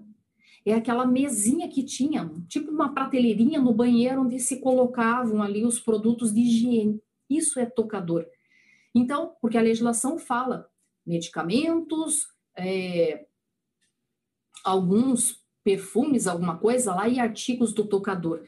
[0.66, 5.80] É aquela mesinha que tinha, tipo uma prateleirinha no banheiro onde se colocavam ali os
[5.80, 7.02] produtos de higiene.
[7.30, 8.26] Isso é tocador.
[8.94, 10.68] Então, porque a legislação fala
[11.06, 13.26] medicamentos, é,
[14.64, 18.44] alguns perfumes, alguma coisa lá e artigos do tocador.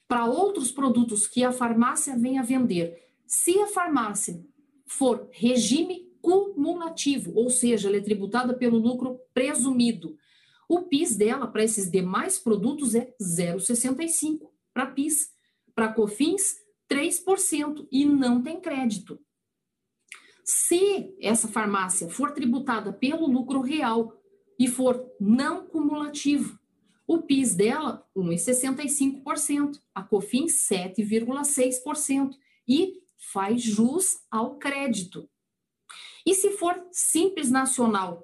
[0.07, 4.41] Para outros produtos que a farmácia venha vender, se a farmácia
[4.85, 10.17] for regime cumulativo, ou seja, ela é tributada pelo lucro presumido,
[10.69, 15.29] O PIS dela para esses demais produtos é 0,65 para PIS.
[15.73, 16.55] Para COFINS,
[16.89, 19.19] 3% e não tem crédito.
[20.43, 24.11] Se essa farmácia for tributada pelo lucro real
[24.59, 26.57] e for não cumulativo,
[27.07, 32.35] o PIS dela, 1,65%, a COFINS, 7,6%,
[32.67, 33.01] e
[33.31, 35.29] faz jus ao crédito.
[36.25, 38.21] E se for simples nacional?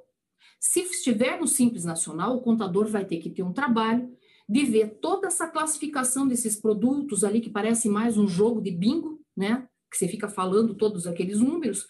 [0.60, 4.14] Se estiver no simples nacional, o contador vai ter que ter um trabalho
[4.48, 9.22] de ver toda essa classificação desses produtos ali que parece mais um jogo de bingo,
[9.36, 9.68] né?
[9.90, 11.88] Que você fica falando todos aqueles números,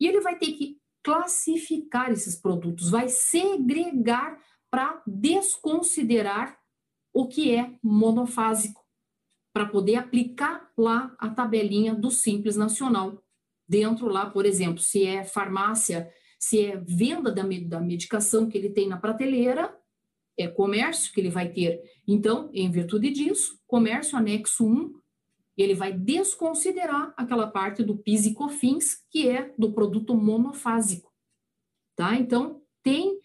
[0.00, 4.38] e ele vai ter que classificar esses produtos, vai segregar
[4.70, 6.58] para desconsiderar
[7.12, 8.84] o que é monofásico,
[9.52, 13.22] para poder aplicar lá a tabelinha do Simples Nacional.
[13.66, 18.70] Dentro lá, por exemplo, se é farmácia, se é venda da, da medicação que ele
[18.70, 19.76] tem na prateleira,
[20.38, 21.82] é comércio que ele vai ter.
[22.06, 24.94] Então, em virtude disso, comércio anexo 1,
[25.56, 31.12] ele vai desconsiderar aquela parte do PIS e COFINS, que é do produto monofásico.
[31.96, 32.14] Tá?
[32.14, 33.17] Então, tem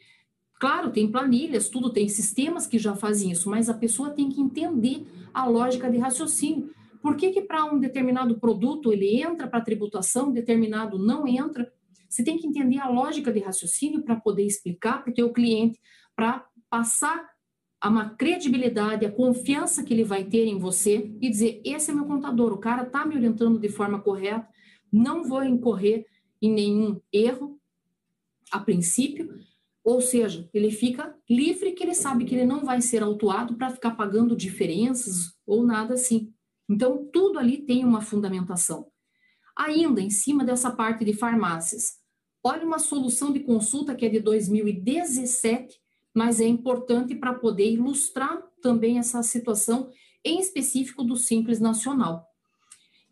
[0.64, 4.39] Claro, tem planilhas, tudo tem sistemas que já fazem isso, mas a pessoa tem que
[4.39, 6.74] entender a lógica de raciocínio.
[7.01, 11.70] Por que, que para um determinado produto ele entra para tributação, determinado não entra?
[12.07, 15.82] Você tem que entender a lógica de raciocínio para poder explicar para o teu cliente,
[16.16, 17.30] para passar
[17.82, 21.93] a uma credibilidade, a confiança que ele vai ter em você e dizer: esse é
[21.93, 24.47] meu contador, o cara está me orientando de forma correta,
[24.89, 26.05] não vou incorrer
[26.41, 27.59] em nenhum erro
[28.49, 29.43] a princípio,
[29.84, 33.69] ou seja, ele fica livre que ele sabe que ele não vai ser autuado para
[33.69, 36.34] ficar pagando diferenças ou nada assim.
[36.69, 38.88] Então, tudo ali tem uma fundamentação.
[39.57, 41.97] Ainda em cima dessa parte de farmácias,
[42.43, 45.77] olha uma solução de consulta que é de 2017,
[46.13, 49.91] mas é importante para poder ilustrar também essa situação
[50.23, 52.32] em específico do Simples Nacional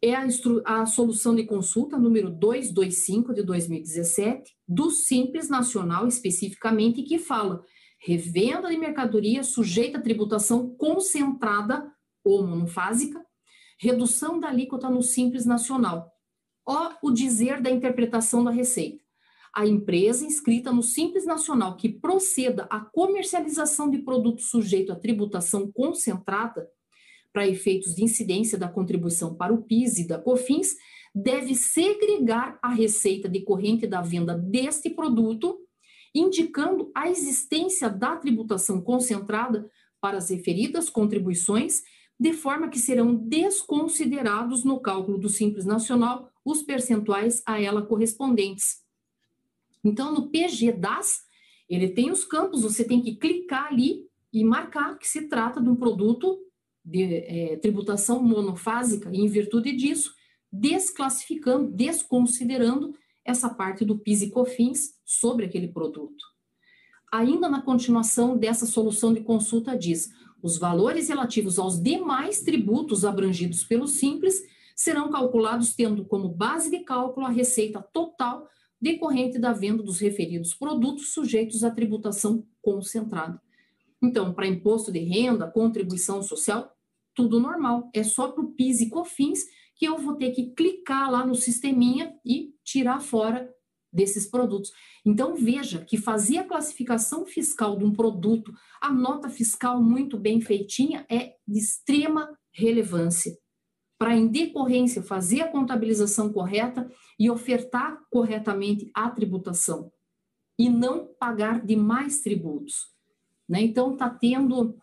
[0.02, 0.26] é a,
[0.66, 7.64] a, solução de consulta número 225 de 2017, do Simples Nacional especificamente, que fala
[7.99, 11.91] revenda de mercadoria sujeita a tributação concentrada
[12.24, 13.24] ou monofásica,
[13.80, 16.12] redução da alíquota no Simples Nacional.
[16.66, 19.04] Ó o dizer da interpretação da receita.
[19.54, 25.72] A empresa inscrita no Simples Nacional que proceda à comercialização de produto sujeito a tributação
[25.72, 26.68] concentrada
[27.32, 30.76] para efeitos de incidência da contribuição para o PIS e da COFINS,
[31.14, 35.60] deve segregar a receita decorrente da venda deste produto,
[36.14, 39.70] indicando a existência da tributação concentrada
[40.00, 41.82] para as referidas contribuições,
[42.20, 48.82] de forma que serão desconsiderados no cálculo do Simples Nacional os percentuais a ela correspondentes.
[49.84, 51.22] Então, no PG das,
[51.70, 55.70] ele tem os campos, você tem que clicar ali e marcar que se trata de
[55.70, 56.38] um produto
[56.84, 60.14] de é, tributação monofásica, e em virtude disso,
[60.52, 66.26] desclassificando, desconsiderando essa parte do PIS e COFINS sobre aquele produto.
[67.12, 70.10] Ainda na continuação dessa solução de consulta diz,
[70.42, 74.42] os valores relativos aos demais tributos abrangidos pelo Simples
[74.76, 78.48] serão calculados tendo como base de cálculo a receita total
[78.82, 83.40] decorrente da venda dos referidos produtos sujeitos à tributação concentrada.
[84.02, 86.76] Então, para imposto de renda, contribuição social,
[87.14, 87.89] tudo normal.
[87.93, 89.45] É só para o PIS e COFINS
[89.76, 93.52] que eu vou ter que clicar lá no sisteminha e tirar fora
[93.91, 94.72] desses produtos.
[95.06, 100.39] Então, veja que fazer a classificação fiscal de um produto, a nota fiscal muito bem
[100.39, 103.38] feitinha, é de extrema relevância.
[103.97, 106.89] Para, em decorrência, fazer a contabilização correta
[107.20, 109.91] e ofertar corretamente a tributação.
[110.58, 112.91] E não pagar demais tributos.
[113.52, 113.64] Né?
[113.64, 114.78] Então, está tendo.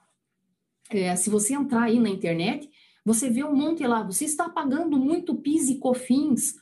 [0.90, 2.70] É, se você entrar aí na internet,
[3.02, 4.02] você vê um monte lá.
[4.02, 6.56] Você está pagando muito PIS e COFINS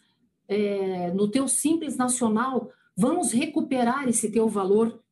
[0.46, 2.70] é, no teu Simples Nacional.
[2.96, 5.02] Vamos recuperar esse teu valor.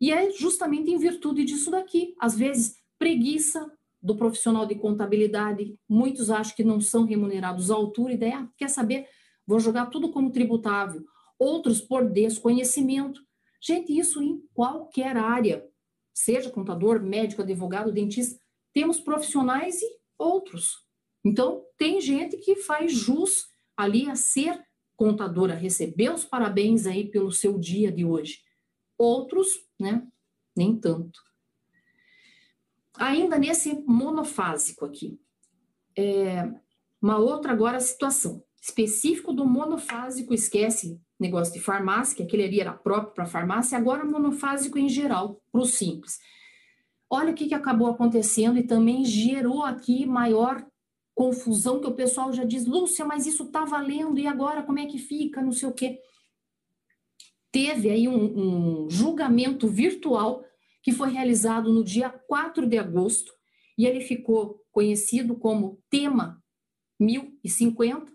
[0.00, 2.14] E é justamente em virtude disso daqui.
[2.20, 3.68] Às vezes, preguiça
[4.00, 5.76] do profissional de contabilidade.
[5.88, 8.14] Muitos acham que não são remunerados à altura.
[8.14, 9.08] E ah, quer saber?
[9.44, 11.04] Vou jogar tudo como tributável.
[11.36, 13.20] Outros por desconhecimento.
[13.60, 15.71] Gente, isso em qualquer área
[16.12, 18.40] seja contador, médico, advogado, dentista,
[18.72, 20.84] temos profissionais e outros.
[21.24, 24.62] Então, tem gente que faz jus ali a ser
[24.96, 28.40] contadora, receber os parabéns aí pelo seu dia de hoje.
[28.96, 29.48] Outros,
[29.78, 30.06] né,
[30.56, 31.20] nem tanto.
[32.94, 35.18] Ainda nesse monofásico aqui,
[35.96, 36.42] é,
[37.00, 42.72] uma outra agora situação, específico do monofásico, esquece, negócio de farmácia, que aquele ali era
[42.72, 46.18] próprio para farmácia, agora monofásico em geral, para o simples.
[47.08, 50.64] Olha o que, que acabou acontecendo e também gerou aqui maior
[51.14, 54.86] confusão, que o pessoal já diz, Lúcia, mas isso está valendo, e agora como é
[54.86, 55.98] que fica, não sei o quê.
[57.50, 60.42] Teve aí um, um julgamento virtual
[60.82, 63.32] que foi realizado no dia 4 de agosto,
[63.76, 66.42] e ele ficou conhecido como Tema
[66.98, 68.10] 1050,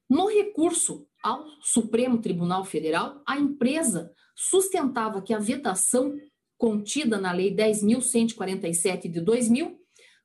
[0.10, 6.13] No recurso ao Supremo Tribunal Federal, a empresa sustentava que a vedação
[6.57, 9.80] contida na Lei 10.147 de 2000,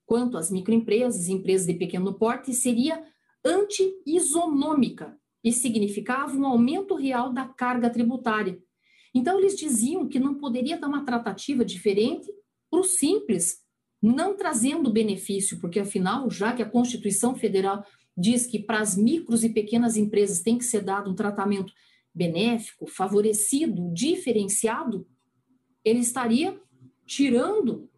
[0.05, 3.03] quanto às microempresas e empresas de pequeno porte, seria
[3.45, 8.59] anti-isonômica e significava um aumento real da carga tributária.
[9.15, 12.29] Então, eles diziam que não poderia dar uma tratativa diferente
[12.71, 13.59] para o simples,
[14.03, 17.85] não trazendo benefício, porque afinal, já que a Constituição Federal
[18.19, 21.73] diz que para as micros e pequenas empresas tem que ser dado um tratamento
[22.13, 25.07] benéfico, favorecido, diferenciado,
[25.85, 26.61] ele estaria
[27.07, 27.89] tirando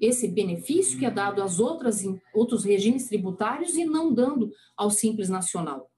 [0.00, 2.02] esse benefício que é dado às outras
[2.34, 5.88] outros regimes tributários e não dando ao simples nacional.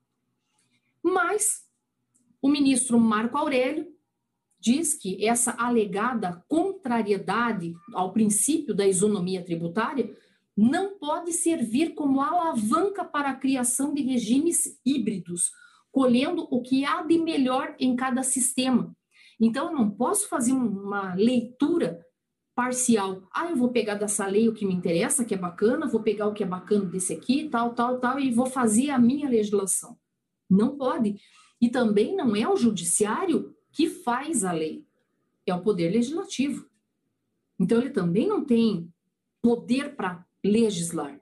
[1.03, 1.67] Mas
[2.43, 3.91] o ministro Marco Aurélio
[4.61, 10.15] diz que essa alegada contrariedade ao princípio da isonomia tributária
[10.57, 15.51] não pode servir como alavanca para a criação de regimes híbridos,
[15.91, 18.95] colhendo o que há de melhor em cada sistema.
[19.41, 22.05] Então, eu não posso fazer uma leitura
[22.55, 23.29] parcial.
[23.33, 26.27] Ah, eu vou pegar dessa lei o que me interessa, que é bacana, vou pegar
[26.27, 29.99] o que é bacana desse aqui, tal, tal, tal, e vou fazer a minha legislação.
[30.49, 31.17] Não pode.
[31.61, 34.87] E também não é o judiciário que faz a lei,
[35.47, 36.69] é o poder legislativo.
[37.59, 38.93] Então, ele também não tem
[39.41, 41.21] poder para legislar.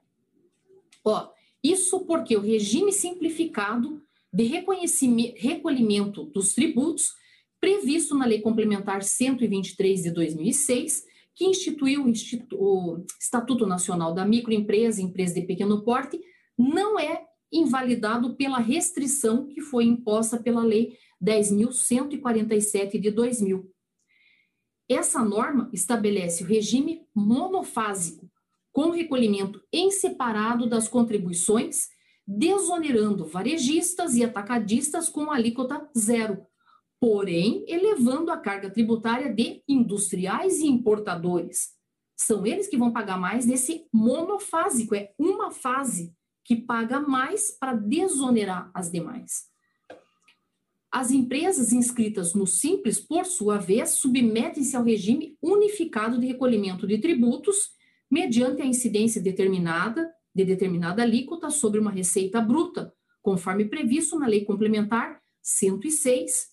[1.03, 1.29] Ó,
[1.63, 4.01] isso porque o regime simplificado
[4.33, 7.13] de recolhimento dos tributos,
[7.59, 11.05] previsto na Lei Complementar 123 de 2006,
[11.35, 12.11] que instituiu o,
[12.55, 16.19] o Estatuto Nacional da Microempresa e Empresa de Pequeno Porte,
[16.57, 23.69] não é invalidado pela restrição que foi imposta pela Lei 10.147 de 2000.
[24.89, 28.30] Essa norma estabelece o regime monofásico
[28.71, 31.89] com recolhimento em separado das contribuições,
[32.25, 36.45] desonerando varejistas e atacadistas com alíquota zero,
[36.99, 41.69] porém elevando a carga tributária de industriais e importadores.
[42.15, 46.13] São eles que vão pagar mais nesse monofásico, é uma fase
[46.45, 49.49] que paga mais para desonerar as demais.
[50.91, 56.97] As empresas inscritas no Simples, por sua vez, submetem-se ao regime unificado de recolhimento de
[56.97, 57.71] tributos
[58.11, 64.43] mediante a incidência determinada de determinada alíquota sobre uma receita bruta, conforme previsto na Lei
[64.45, 66.51] Complementar 106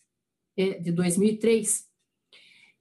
[0.57, 1.87] é, de 2003,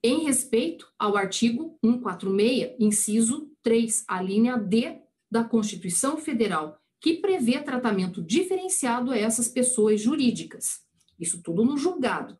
[0.04, 7.60] em respeito ao artigo 146, inciso 3, a linha D da Constituição Federal, que prevê
[7.62, 10.82] tratamento diferenciado a essas pessoas jurídicas.
[11.20, 12.38] Isso tudo no julgado.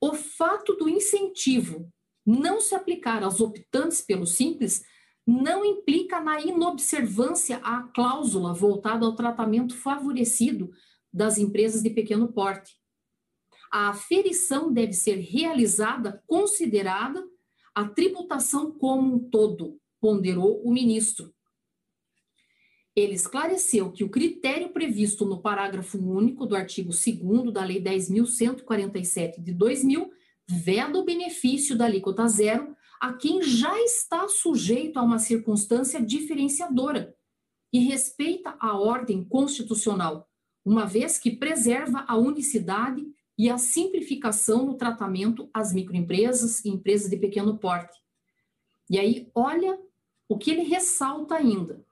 [0.00, 1.90] O fato do incentivo
[2.24, 4.82] não se aplicar aos optantes pelo simples
[5.26, 10.70] não implica na inobservância à cláusula voltada ao tratamento favorecido
[11.12, 12.76] das empresas de pequeno porte.
[13.70, 17.24] A aferição deve ser realizada considerada
[17.74, 21.34] a tributação como um todo, ponderou o ministro.
[22.94, 29.42] Ele esclareceu que o critério previsto no parágrafo único do artigo 2 da Lei 10.147
[29.42, 30.12] de 2000
[30.48, 37.14] veda o benefício da alíquota zero a quem já está sujeito a uma circunstância diferenciadora
[37.72, 40.28] e respeita a ordem constitucional,
[40.64, 43.04] uma vez que preserva a unicidade
[43.36, 47.98] e a simplificação no tratamento às microempresas e empresas de pequeno porte.
[48.88, 49.78] E aí, olha
[50.28, 51.84] o que ele ressalta ainda.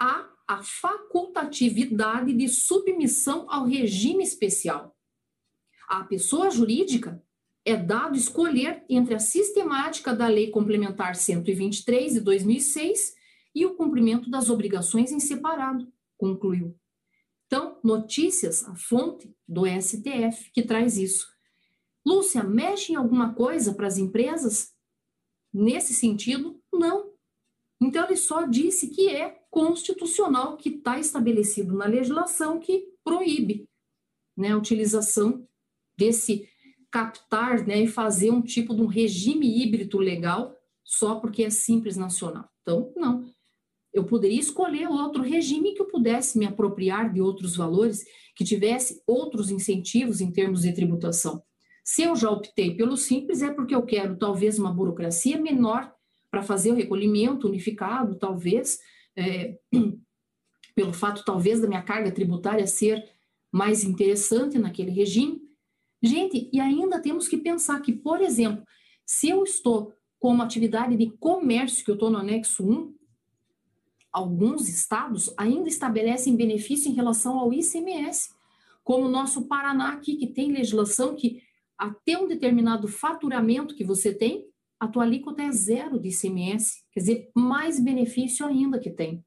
[0.00, 4.96] Há a facultatividade de submissão ao regime especial.
[5.88, 7.22] A pessoa jurídica
[7.64, 13.14] é dado escolher entre a sistemática da Lei Complementar 123 de 2006
[13.54, 16.76] e o cumprimento das obrigações em separado, concluiu.
[17.46, 21.26] Então, notícias, a fonte do STF que traz isso.
[22.04, 24.74] Lúcia, mexe em alguma coisa para as empresas?
[25.52, 27.12] Nesse sentido, não.
[27.80, 33.68] Então, ele só disse que é constitucional, que está estabelecido na legislação que proíbe
[34.36, 35.46] né, a utilização
[35.96, 36.48] desse
[36.94, 41.96] captar né, e fazer um tipo de um regime híbrido legal só porque é simples
[41.96, 42.48] nacional.
[42.62, 43.24] Então, não.
[43.92, 48.04] Eu poderia escolher outro regime que eu pudesse me apropriar de outros valores,
[48.36, 51.42] que tivesse outros incentivos em termos de tributação.
[51.84, 55.92] Se eu já optei pelo simples, é porque eu quero talvez uma burocracia menor
[56.30, 58.78] para fazer o recolhimento unificado, talvez,
[59.16, 59.58] é,
[60.76, 63.04] pelo fato talvez da minha carga tributária ser
[63.50, 65.43] mais interessante naquele regime,
[66.04, 68.62] Gente, e ainda temos que pensar que, por exemplo,
[69.06, 72.94] se eu estou com uma atividade de comércio, que eu estou no anexo 1,
[74.12, 78.34] alguns estados ainda estabelecem benefício em relação ao ICMS,
[78.82, 81.42] como o nosso Paraná aqui, que tem legislação que
[81.78, 84.46] até um determinado faturamento que você tem,
[84.78, 89.24] a tua alíquota é zero de ICMS, quer dizer, mais benefício ainda que tem.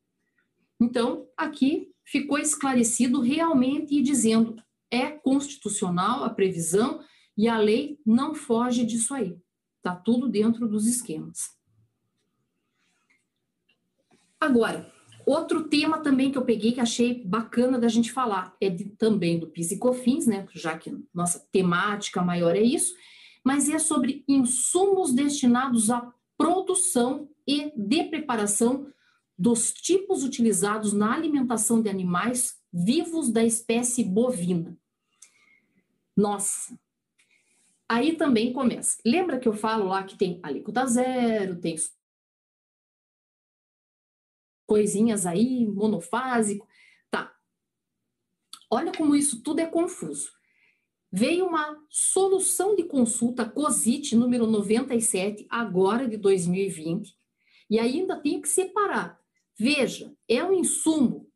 [0.80, 4.62] Então, aqui ficou esclarecido realmente e dizendo
[4.92, 7.02] é constitucional a previsão
[7.38, 9.38] e a lei não foge disso aí.
[9.78, 11.56] Está tudo dentro dos esquemas.
[14.40, 14.92] Agora,
[15.26, 19.40] outro tema também que eu peguei que achei bacana da gente falar é de, também
[19.40, 20.48] do PIS e COFINS, né?
[20.54, 22.94] Já que nossa temática maior é isso,
[23.44, 28.92] mas é sobre insumos destinados à produção e de preparação
[29.38, 34.78] dos tipos utilizados na alimentação de animais vivos da espécie bovina.
[36.16, 36.80] Nossa!
[37.90, 38.98] Aí também começa.
[39.06, 41.76] Lembra que eu falo lá que tem alíquota zero, tem
[44.66, 46.68] coisinhas aí, monofásico.
[47.10, 47.34] Tá.
[48.70, 50.32] Olha como isso tudo é confuso.
[51.10, 57.18] Veio uma solução de consulta COSIT número 97, agora de 2020,
[57.70, 59.18] e ainda tenho que separar.
[59.58, 61.27] Veja, é um insumo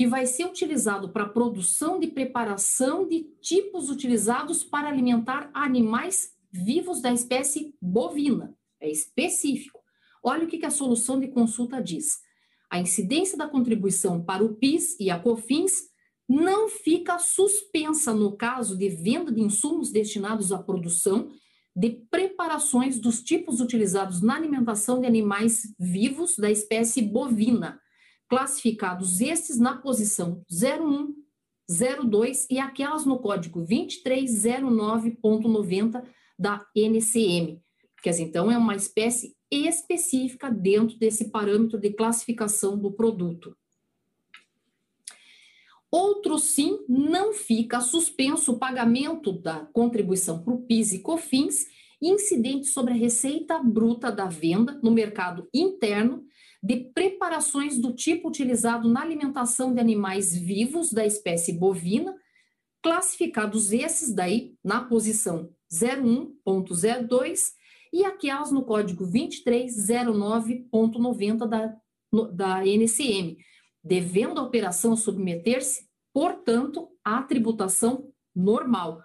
[0.00, 7.02] que vai ser utilizado para produção de preparação de tipos utilizados para alimentar animais vivos
[7.02, 8.56] da espécie bovina.
[8.80, 9.78] É específico.
[10.24, 12.18] Olha o que, que a solução de consulta diz.
[12.70, 15.90] A incidência da contribuição para o PIS e a COFINS
[16.26, 21.28] não fica suspensa no caso de venda de insumos destinados à produção
[21.76, 27.78] de preparações dos tipos utilizados na alimentação de animais vivos da espécie bovina,
[28.30, 31.14] classificados estes na posição 01,
[31.68, 36.02] 02 e aquelas no código 2309.90
[36.38, 37.60] da NCM,
[38.00, 43.54] que então é uma espécie específica dentro desse parâmetro de classificação do produto.
[45.90, 51.66] Outro sim, não fica suspenso o pagamento da contribuição para o PIS e COFINS
[52.00, 56.24] incidente sobre a receita bruta da venda no mercado interno
[56.62, 62.12] de preparações do tipo utilizado na alimentação de animais vivos da espécie bovina,
[62.82, 67.52] classificados esses daí na posição 01.02
[67.92, 71.76] e aquelas no código 2309.90 da,
[72.32, 73.38] da NCM,
[73.82, 79.02] devendo a operação submeter-se, portanto, à tributação normal.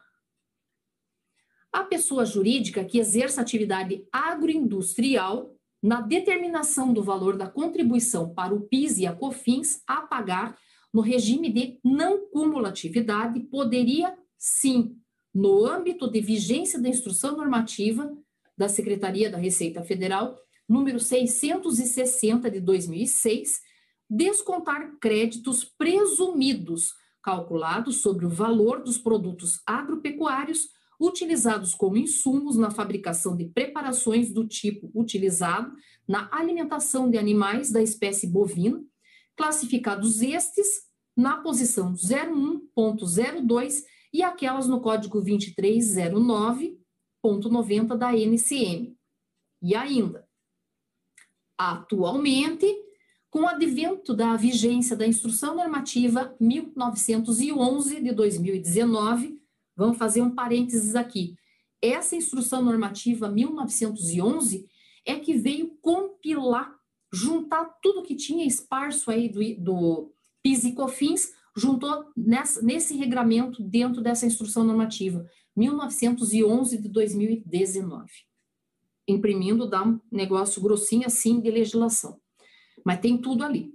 [1.71, 5.54] A pessoa jurídica que exerça atividade agroindustrial
[5.85, 10.57] na determinação do valor da contribuição para o PIS e a COFINS a pagar
[10.91, 14.97] no regime de não cumulatividade, poderia, sim,
[15.31, 18.11] no âmbito de vigência da instrução normativa
[18.57, 20.35] da Secretaria da Receita Federal,
[20.67, 23.61] número 660 de 2006,
[24.09, 30.67] descontar créditos presumidos calculados sobre o valor dos produtos agropecuários
[30.99, 35.75] utilizados como insumos na fabricação de preparações do tipo utilizado
[36.07, 38.79] na alimentação de animais da espécie bovina,
[39.35, 40.85] classificados estes
[41.15, 43.83] na posição 01.02
[44.13, 48.95] e aquelas no código 2309.90 da NCM.
[49.61, 50.27] E ainda,
[51.57, 52.65] atualmente,
[53.29, 59.44] com o advento da vigência da Instrução Normativa 1911 de 2019,
[59.75, 61.35] vamos fazer um parênteses aqui.
[61.81, 64.67] Essa Instrução Normativa 1911
[65.05, 66.75] é que veio compilar,
[67.11, 70.11] juntar tudo que tinha esparso aí do, do
[70.41, 78.09] PIS e COFINS, juntou nessa, nesse regramento dentro dessa Instrução Normativa 1911 de 2019.
[79.07, 82.19] Imprimindo dá um negócio grossinho assim de legislação
[82.85, 83.73] mas tem tudo ali.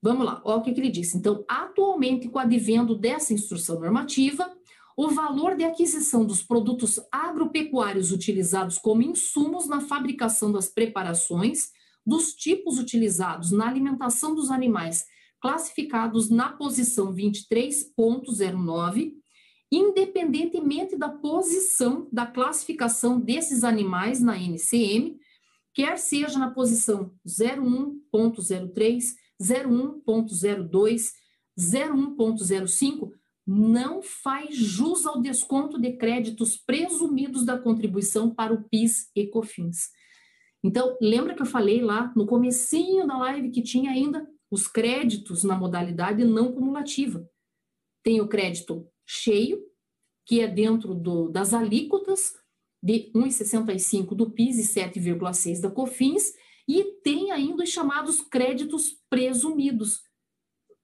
[0.00, 1.16] Vamos lá, olha o que, que ele disse.
[1.16, 4.52] Então, atualmente, com o advento dessa instrução normativa,
[4.96, 11.70] o valor de aquisição dos produtos agropecuários utilizados como insumos na fabricação das preparações,
[12.04, 15.04] dos tipos utilizados na alimentação dos animais
[15.40, 19.12] classificados na posição 23.09,
[19.70, 25.18] independentemente da posição da classificação desses animais na NCM,
[25.74, 31.10] quer seja na posição 01.03, 01.02,
[31.58, 33.10] 01.05,
[33.46, 39.90] não faz jus ao desconto de créditos presumidos da contribuição para o PIS e COFINS.
[40.62, 45.42] Então, lembra que eu falei lá no comecinho da live que tinha ainda os créditos
[45.42, 47.28] na modalidade não cumulativa.
[48.02, 49.60] Tem o crédito cheio,
[50.26, 52.34] que é dentro do, das alíquotas
[52.82, 56.32] de 1,65 do PIS e 7,6 da COFINS,
[56.68, 60.00] e tem ainda os chamados créditos presumidos,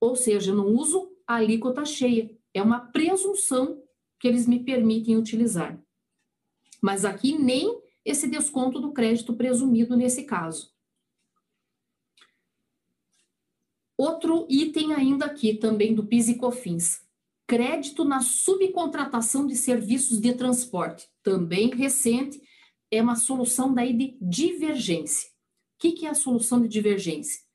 [0.01, 3.83] ou seja, não uso a alíquota cheia, é uma presunção
[4.19, 5.81] que eles me permitem utilizar.
[6.83, 10.73] Mas aqui nem esse desconto do crédito presumido nesse caso.
[13.97, 17.09] Outro item ainda aqui também do PIS e COFINS,
[17.49, 22.39] Crédito na subcontratação de serviços de transporte, também recente,
[22.91, 25.31] é uma solução daí de divergência.
[25.31, 27.48] O que, que é a solução de divergência?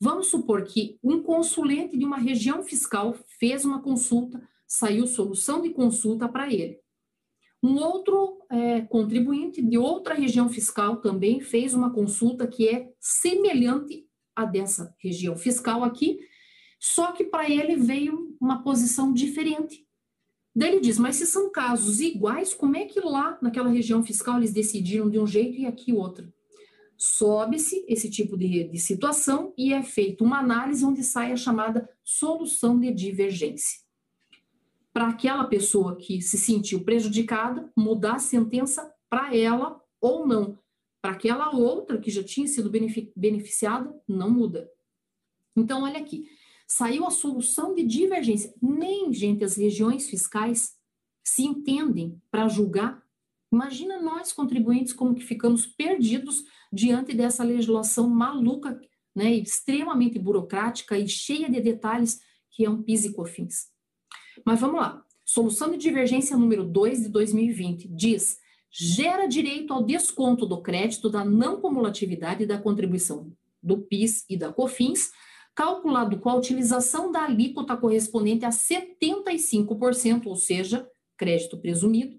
[0.00, 5.68] Vamos supor que um consulente de uma região fiscal fez uma consulta, saiu solução de
[5.70, 6.80] consulta para ele.
[7.62, 14.06] Um outro é, contribuinte de outra região fiscal também fez uma consulta que é semelhante
[14.34, 16.18] à dessa região fiscal aqui,
[16.78, 19.86] só que para ele veio uma posição diferente.
[20.56, 24.38] Daí ele diz: mas se são casos iguais, como é que lá naquela região fiscal
[24.38, 26.32] eles decidiram de um jeito e aqui outro?
[27.00, 31.88] Sobe-se esse tipo de, de situação e é feita uma análise onde sai a chamada
[32.04, 33.80] solução de divergência.
[34.92, 40.58] Para aquela pessoa que se sentiu prejudicada, mudar a sentença para ela ou não.
[41.00, 42.70] Para aquela outra que já tinha sido
[43.16, 44.70] beneficiada, não muda.
[45.56, 46.28] Então, olha aqui
[46.70, 48.54] saiu a solução de divergência.
[48.62, 50.76] Nem, gente, as regiões fiscais
[51.24, 53.04] se entendem para julgar.
[53.52, 58.80] Imagina nós, contribuintes, como que ficamos perdidos diante dessa legislação maluca,
[59.14, 62.20] né, extremamente burocrática e cheia de detalhes,
[62.50, 63.68] que é um PIS e COFINS.
[64.44, 65.04] Mas vamos lá.
[65.24, 68.38] Solução de divergência número 2 de 2020 diz:
[68.70, 73.32] gera direito ao desconto do crédito da não cumulatividade da contribuição
[73.62, 75.10] do PIS e da COFINS
[75.54, 82.18] calculado com a utilização da alíquota correspondente a 75%, ou seja, crédito presumido,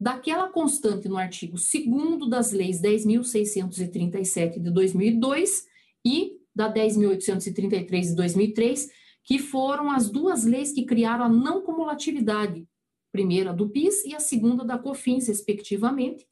[0.00, 5.66] daquela constante no artigo 2 das leis 10.637 de 2002
[6.04, 8.88] e da 10.833 de 2003,
[9.22, 12.66] que foram as duas leis que criaram a não cumulatividade,
[13.12, 16.26] primeira do PIS e a segunda da COFINS, respectivamente.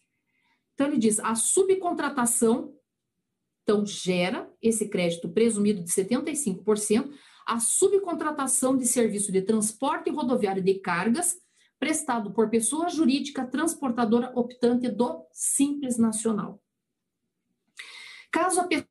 [0.75, 2.73] Então, ele diz, a subcontratação
[3.69, 7.11] então, gera esse crédito presumido de 75%,
[7.47, 11.37] a subcontratação de serviço de transporte rodoviário de cargas
[11.79, 16.61] prestado por pessoa jurídica transportadora optante do Simples Nacional.
[18.31, 18.89] Caso a pessoa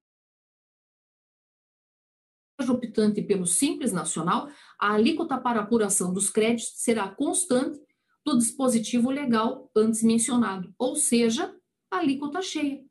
[2.69, 7.79] optante pelo Simples Nacional, a alíquota para apuração dos créditos será constante
[8.25, 11.55] do dispositivo legal antes mencionado, ou seja,
[11.91, 12.83] a alíquota cheia.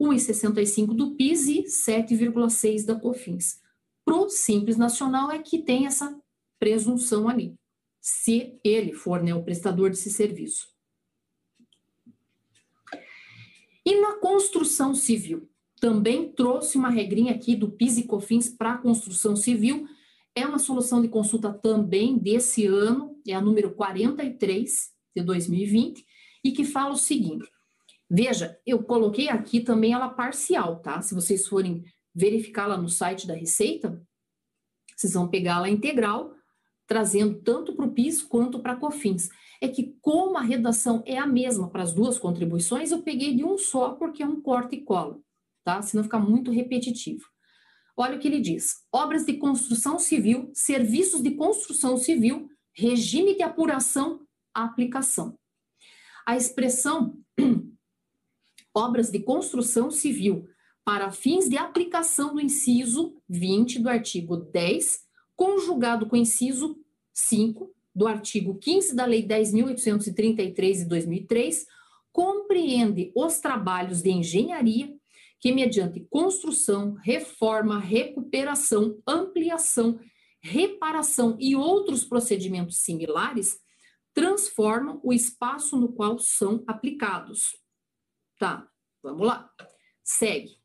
[0.00, 3.60] 1,65 do PIS e 7,6 da COFINS.
[4.04, 6.18] Para o Simples Nacional é que tem essa
[6.58, 7.56] presunção ali,
[8.04, 10.68] se ele for né, o prestador desse serviço.
[13.82, 15.48] E na construção civil?
[15.80, 19.88] Também trouxe uma regrinha aqui do PIS e COFINS para a construção civil.
[20.34, 26.04] É uma solução de consulta também desse ano, é a número 43, de 2020
[26.44, 27.50] e que fala o seguinte:
[28.10, 31.00] veja, eu coloquei aqui também ela parcial, tá?
[31.00, 31.82] Se vocês forem
[32.14, 33.98] verificar lá no site da Receita,
[34.94, 36.33] vocês vão pegar ela integral,
[36.86, 39.28] trazendo tanto para o PIS quanto para a COFINS.
[39.60, 43.44] É que, como a redação é a mesma para as duas contribuições, eu peguei de
[43.44, 45.18] um só, porque é um corte e cola,
[45.64, 45.80] tá?
[45.80, 47.24] Senão fica muito repetitivo.
[47.96, 53.42] Olha o que ele diz: obras de construção civil, serviços de construção civil, regime de
[53.42, 54.20] apuração,
[54.52, 55.38] aplicação.
[56.26, 57.16] A expressão
[58.74, 60.46] obras de construção civil
[60.84, 65.03] para fins de aplicação do inciso 20 do artigo 10,
[65.36, 66.78] conjugado com o inciso
[67.12, 71.66] 5 do artigo 15 da Lei 10.833 de 2003,
[72.12, 74.92] compreende os trabalhos de engenharia
[75.38, 80.00] que, mediante construção, reforma, recuperação, ampliação,
[80.40, 83.58] reparação e outros procedimentos similares,
[84.12, 87.58] transformam o espaço no qual são aplicados.
[88.38, 88.68] Tá,
[89.02, 89.50] vamos lá.
[90.02, 90.63] Segue.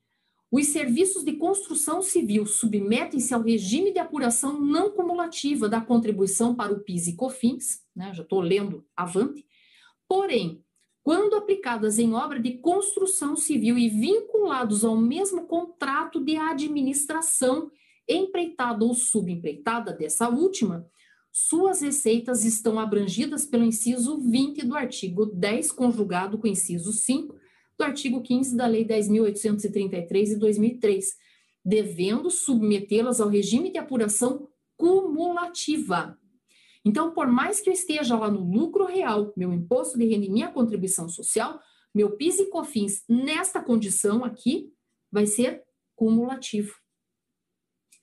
[0.52, 6.74] Os serviços de construção civil submetem-se ao regime de apuração não cumulativa da contribuição para
[6.74, 9.46] o PIS e COFINS, né, já estou lendo avante,
[10.08, 10.64] porém,
[11.04, 17.72] quando aplicadas em obra de construção civil e vinculados ao mesmo contrato de administração,
[18.08, 20.86] empreitada ou subempreitada dessa última,
[21.32, 27.36] suas receitas estão abrangidas pelo inciso 20 do artigo 10, conjugado com o inciso 5
[27.80, 31.16] do artigo 15 da Lei 10.833 de 2003,
[31.64, 36.20] devendo submetê-las ao regime de apuração cumulativa.
[36.84, 40.30] Então, por mais que eu esteja lá no lucro real, meu imposto de renda e
[40.30, 41.60] minha contribuição social,
[41.96, 44.74] meu PIS e COFINS nesta condição aqui
[45.10, 45.64] vai ser
[45.96, 46.76] cumulativo.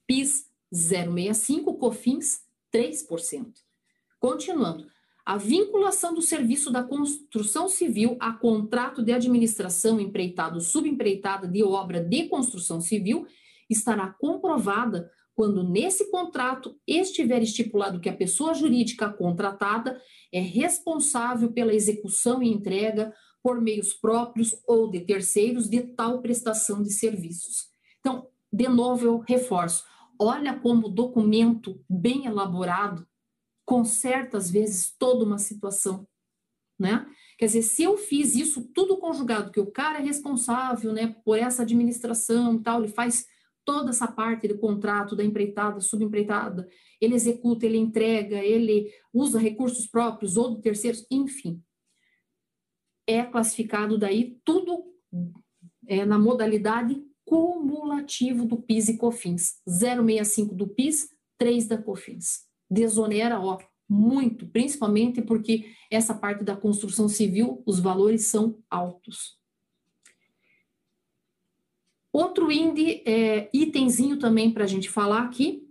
[0.07, 2.41] PIS 0,65, COFINS
[2.75, 3.53] 3%.
[4.19, 4.87] Continuando,
[5.27, 12.01] a vinculação do serviço da construção civil a contrato de administração empreitado subempreitada de obra
[12.01, 13.27] de construção civil
[13.69, 20.01] estará comprovada quando nesse contrato estiver estipulado que a pessoa jurídica contratada
[20.33, 23.13] é responsável pela execução e entrega
[23.43, 27.67] por meios próprios ou de terceiros de tal prestação de serviços.
[27.99, 29.85] Então, de novo eu reforço,
[30.21, 33.05] olha como documento bem elaborado
[33.67, 36.07] conserta, às vezes, toda uma situação,
[36.79, 37.05] né?
[37.37, 41.37] Quer dizer, se eu fiz isso tudo conjugado, que o cara é responsável, né, por
[41.37, 43.27] essa administração tal, ele faz
[43.65, 46.67] toda essa parte do contrato, da empreitada, subempreitada,
[47.01, 51.61] ele executa, ele entrega, ele usa recursos próprios ou de terceiros, enfim.
[53.07, 54.85] É classificado daí tudo
[55.87, 59.61] é, na modalidade cumulativo do PIS e COFINS.
[59.69, 63.59] 0,65 do PIS, 3 da COFINS desonera, ó,
[63.89, 69.39] muito, principalmente porque essa parte da construção civil, os valores são altos.
[72.13, 75.63] Outro é, itemzinho também para a gente falar aqui,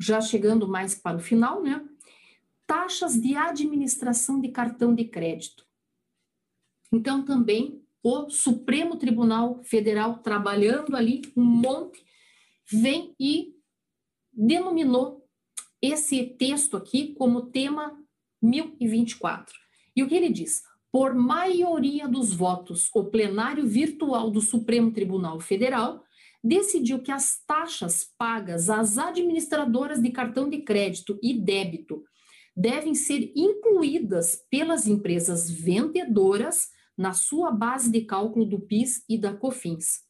[0.00, 1.86] já chegando mais para o final, né?
[2.66, 5.66] Taxas de administração de cartão de crédito.
[6.90, 12.04] Então, também o Supremo Tribunal Federal, trabalhando ali um monte,
[12.64, 13.54] vem e
[14.32, 15.21] denominou
[15.82, 17.98] esse texto aqui como tema
[18.40, 19.54] 1024.
[19.96, 20.62] E o que ele diz?
[20.92, 26.04] Por maioria dos votos, o plenário virtual do Supremo Tribunal Federal
[26.42, 32.02] decidiu que as taxas pagas às administradoras de cartão de crédito e débito
[32.54, 39.32] devem ser incluídas pelas empresas vendedoras na sua base de cálculo do PIS e da
[39.34, 40.00] COFINS.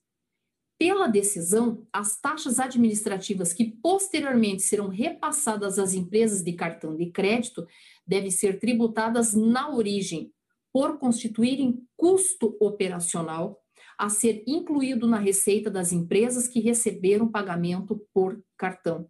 [0.83, 7.65] Pela decisão, as taxas administrativas que posteriormente serão repassadas às empresas de cartão de crédito
[8.05, 10.33] devem ser tributadas na origem,
[10.73, 13.63] por constituírem custo operacional
[13.97, 19.09] a ser incluído na receita das empresas que receberam pagamento por cartão.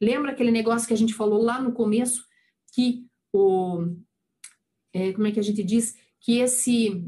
[0.00, 2.24] Lembra aquele negócio que a gente falou lá no começo
[2.72, 3.88] que o
[4.94, 7.04] é, como é que a gente diz que esse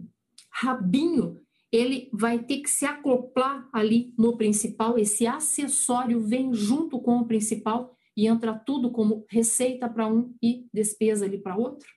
[0.50, 1.40] rabinho
[1.72, 7.26] ele vai ter que se acoplar ali no principal, esse acessório vem junto com o
[7.26, 11.88] principal e entra tudo como receita para um e despesa ali para outro.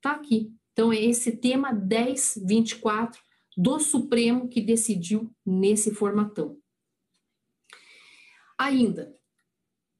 [0.00, 0.54] Tá aqui.
[0.72, 3.20] Então é esse tema 1024
[3.56, 6.58] do Supremo que decidiu nesse formatão.
[8.58, 9.14] Ainda,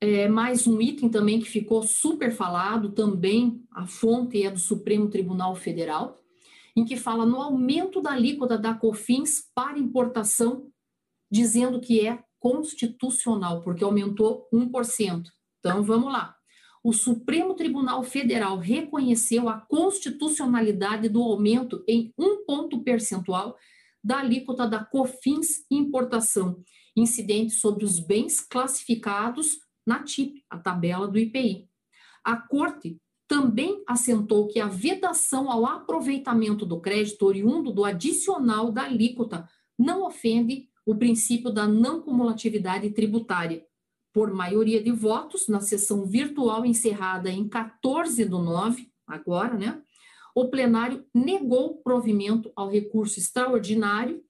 [0.00, 5.08] é, mais um item também que ficou super falado, também a fonte é do Supremo
[5.08, 6.18] Tribunal Federal,
[6.76, 10.70] em que fala no aumento da alíquota da COFINS para importação,
[11.30, 15.24] dizendo que é constitucional, porque aumentou 1%.
[15.58, 16.36] Então, vamos lá.
[16.82, 23.56] o Supremo Tribunal Federal reconheceu a constitucionalidade do aumento em um ponto percentual
[24.02, 26.62] da alíquota da COFINS importação,
[26.94, 29.56] incidente sobre os bens classificados
[29.86, 31.66] na TIP, a tabela do IPI.
[32.22, 38.82] A Corte também assentou que a vedação ao aproveitamento do crédito oriundo do adicional da
[38.82, 39.48] alíquota
[39.78, 43.66] não ofende o princípio da não cumulatividade tributária.
[44.12, 49.82] Por maioria de votos, na sessão virtual encerrada em 14 do 9, agora, né?
[50.34, 54.22] O plenário negou provimento ao recurso extraordinário,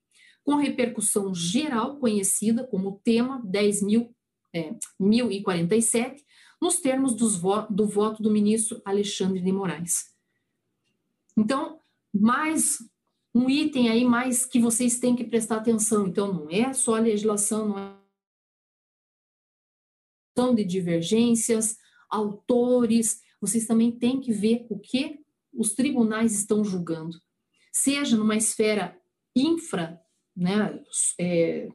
[0.45, 6.25] com repercussão geral conhecida como tema 10.047, é,
[6.65, 10.15] nos termos vo do voto do ministro Alexandre de Moraes.
[11.37, 11.79] Então,
[12.11, 12.79] mais
[13.35, 16.07] um item aí mais que vocês têm que prestar atenção.
[16.07, 17.93] Então, não é só a legislação, não é
[20.55, 21.77] de divergências,
[22.09, 25.21] autores, vocês também têm que ver o que
[25.53, 27.21] os tribunais estão julgando.
[27.71, 28.99] Seja numa esfera
[29.37, 30.01] infra,
[30.35, 30.83] né,
[31.21, 31.69] é,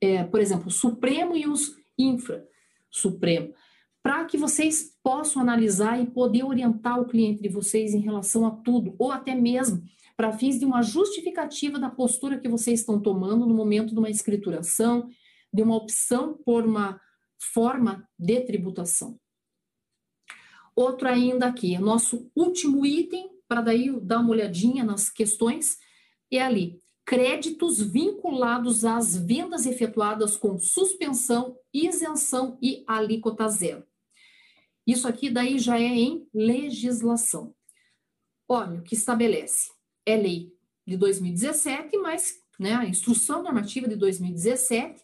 [0.00, 2.49] é, por exemplo, o Supremo e os infra
[2.90, 3.54] Supremo,
[4.02, 8.50] para que vocês possam analisar e poder orientar o cliente de vocês em relação a
[8.50, 9.82] tudo, ou até mesmo
[10.16, 14.10] para fins de uma justificativa da postura que vocês estão tomando no momento de uma
[14.10, 15.08] escrituração,
[15.52, 17.00] de uma opção por uma
[17.52, 19.18] forma de tributação.
[20.76, 25.78] Outro ainda aqui, nosso último item, para daí dar uma olhadinha nas questões,
[26.30, 26.79] é ali,
[27.10, 33.84] créditos vinculados às vendas efetuadas com suspensão, isenção e alíquota zero.
[34.86, 37.52] Isso aqui daí já é em legislação.
[38.48, 39.72] Olha o que estabelece
[40.06, 40.54] é lei
[40.86, 45.02] de 2017, mas né, a instrução normativa de 2017,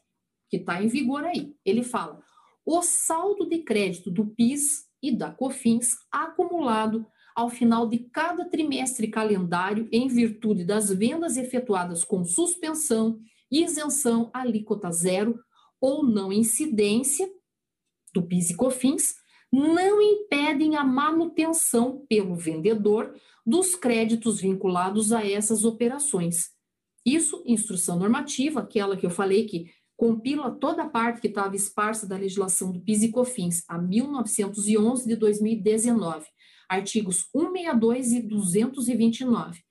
[0.49, 2.23] que está em vigor aí, ele fala:
[2.65, 7.05] o saldo de crédito do PIS e da COFINS acumulado
[7.37, 13.21] ao final de cada trimestre calendário em virtude das vendas efetuadas com suspensão,
[13.51, 15.39] isenção, alíquota zero
[15.79, 17.29] ou não incidência
[18.15, 19.17] do PIS e COFINS
[19.53, 23.15] não impedem a manutenção pelo vendedor
[23.45, 26.51] dos créditos vinculados a essas operações.
[27.05, 32.07] Isso, instrução normativa, aquela que eu falei que compila toda a parte que estava esparsa
[32.07, 36.27] da legislação do PIS e COFINS, a 1911 de 2019,
[36.69, 39.63] artigos 162 e 229.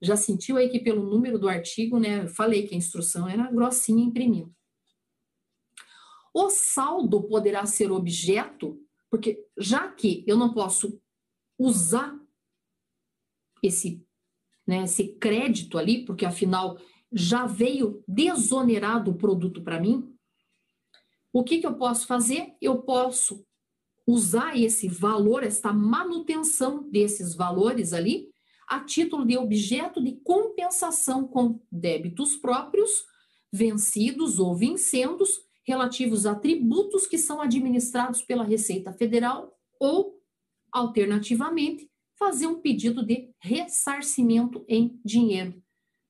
[0.00, 4.04] Já sentiu aí que pelo número do artigo, né, falei que a instrução era grossinha
[4.04, 4.54] imprimindo.
[6.34, 10.98] O saldo poderá ser objeto porque já que eu não posso
[11.58, 12.18] usar
[13.62, 14.02] esse,
[14.66, 16.78] né, esse crédito ali, porque afinal
[17.12, 20.16] já veio desonerado o produto para mim,
[21.30, 22.56] o que, que eu posso fazer?
[22.58, 23.46] Eu posso
[24.06, 28.28] usar esse valor, esta manutenção desses valores ali,
[28.68, 33.04] a título de objeto de compensação com débitos próprios,
[33.52, 40.18] vencidos ou vincendos, relativos a tributos que são administrados pela Receita Federal ou,
[40.72, 41.88] alternativamente,
[42.18, 45.62] fazer um pedido de ressarcimento em dinheiro.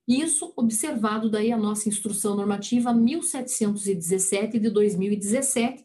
[0.06, 5.84] Isso observado daí a nossa instrução normativa 1717 de 2017,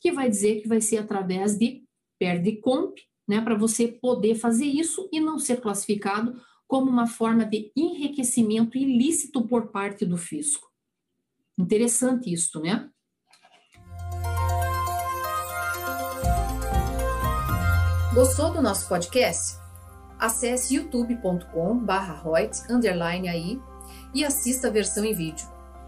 [0.00, 1.82] que vai dizer que vai ser através de
[2.18, 7.70] perde-comp, né, para você poder fazer isso e não ser classificado como uma forma de
[7.76, 10.70] enriquecimento ilícito por parte do fisco.
[11.58, 12.90] Interessante isso, né?
[18.14, 19.58] Gostou do nosso podcast?
[20.18, 22.64] Acesse youtube.com/royts
[23.30, 23.60] aí
[24.14, 25.55] e assista a versão em vídeo.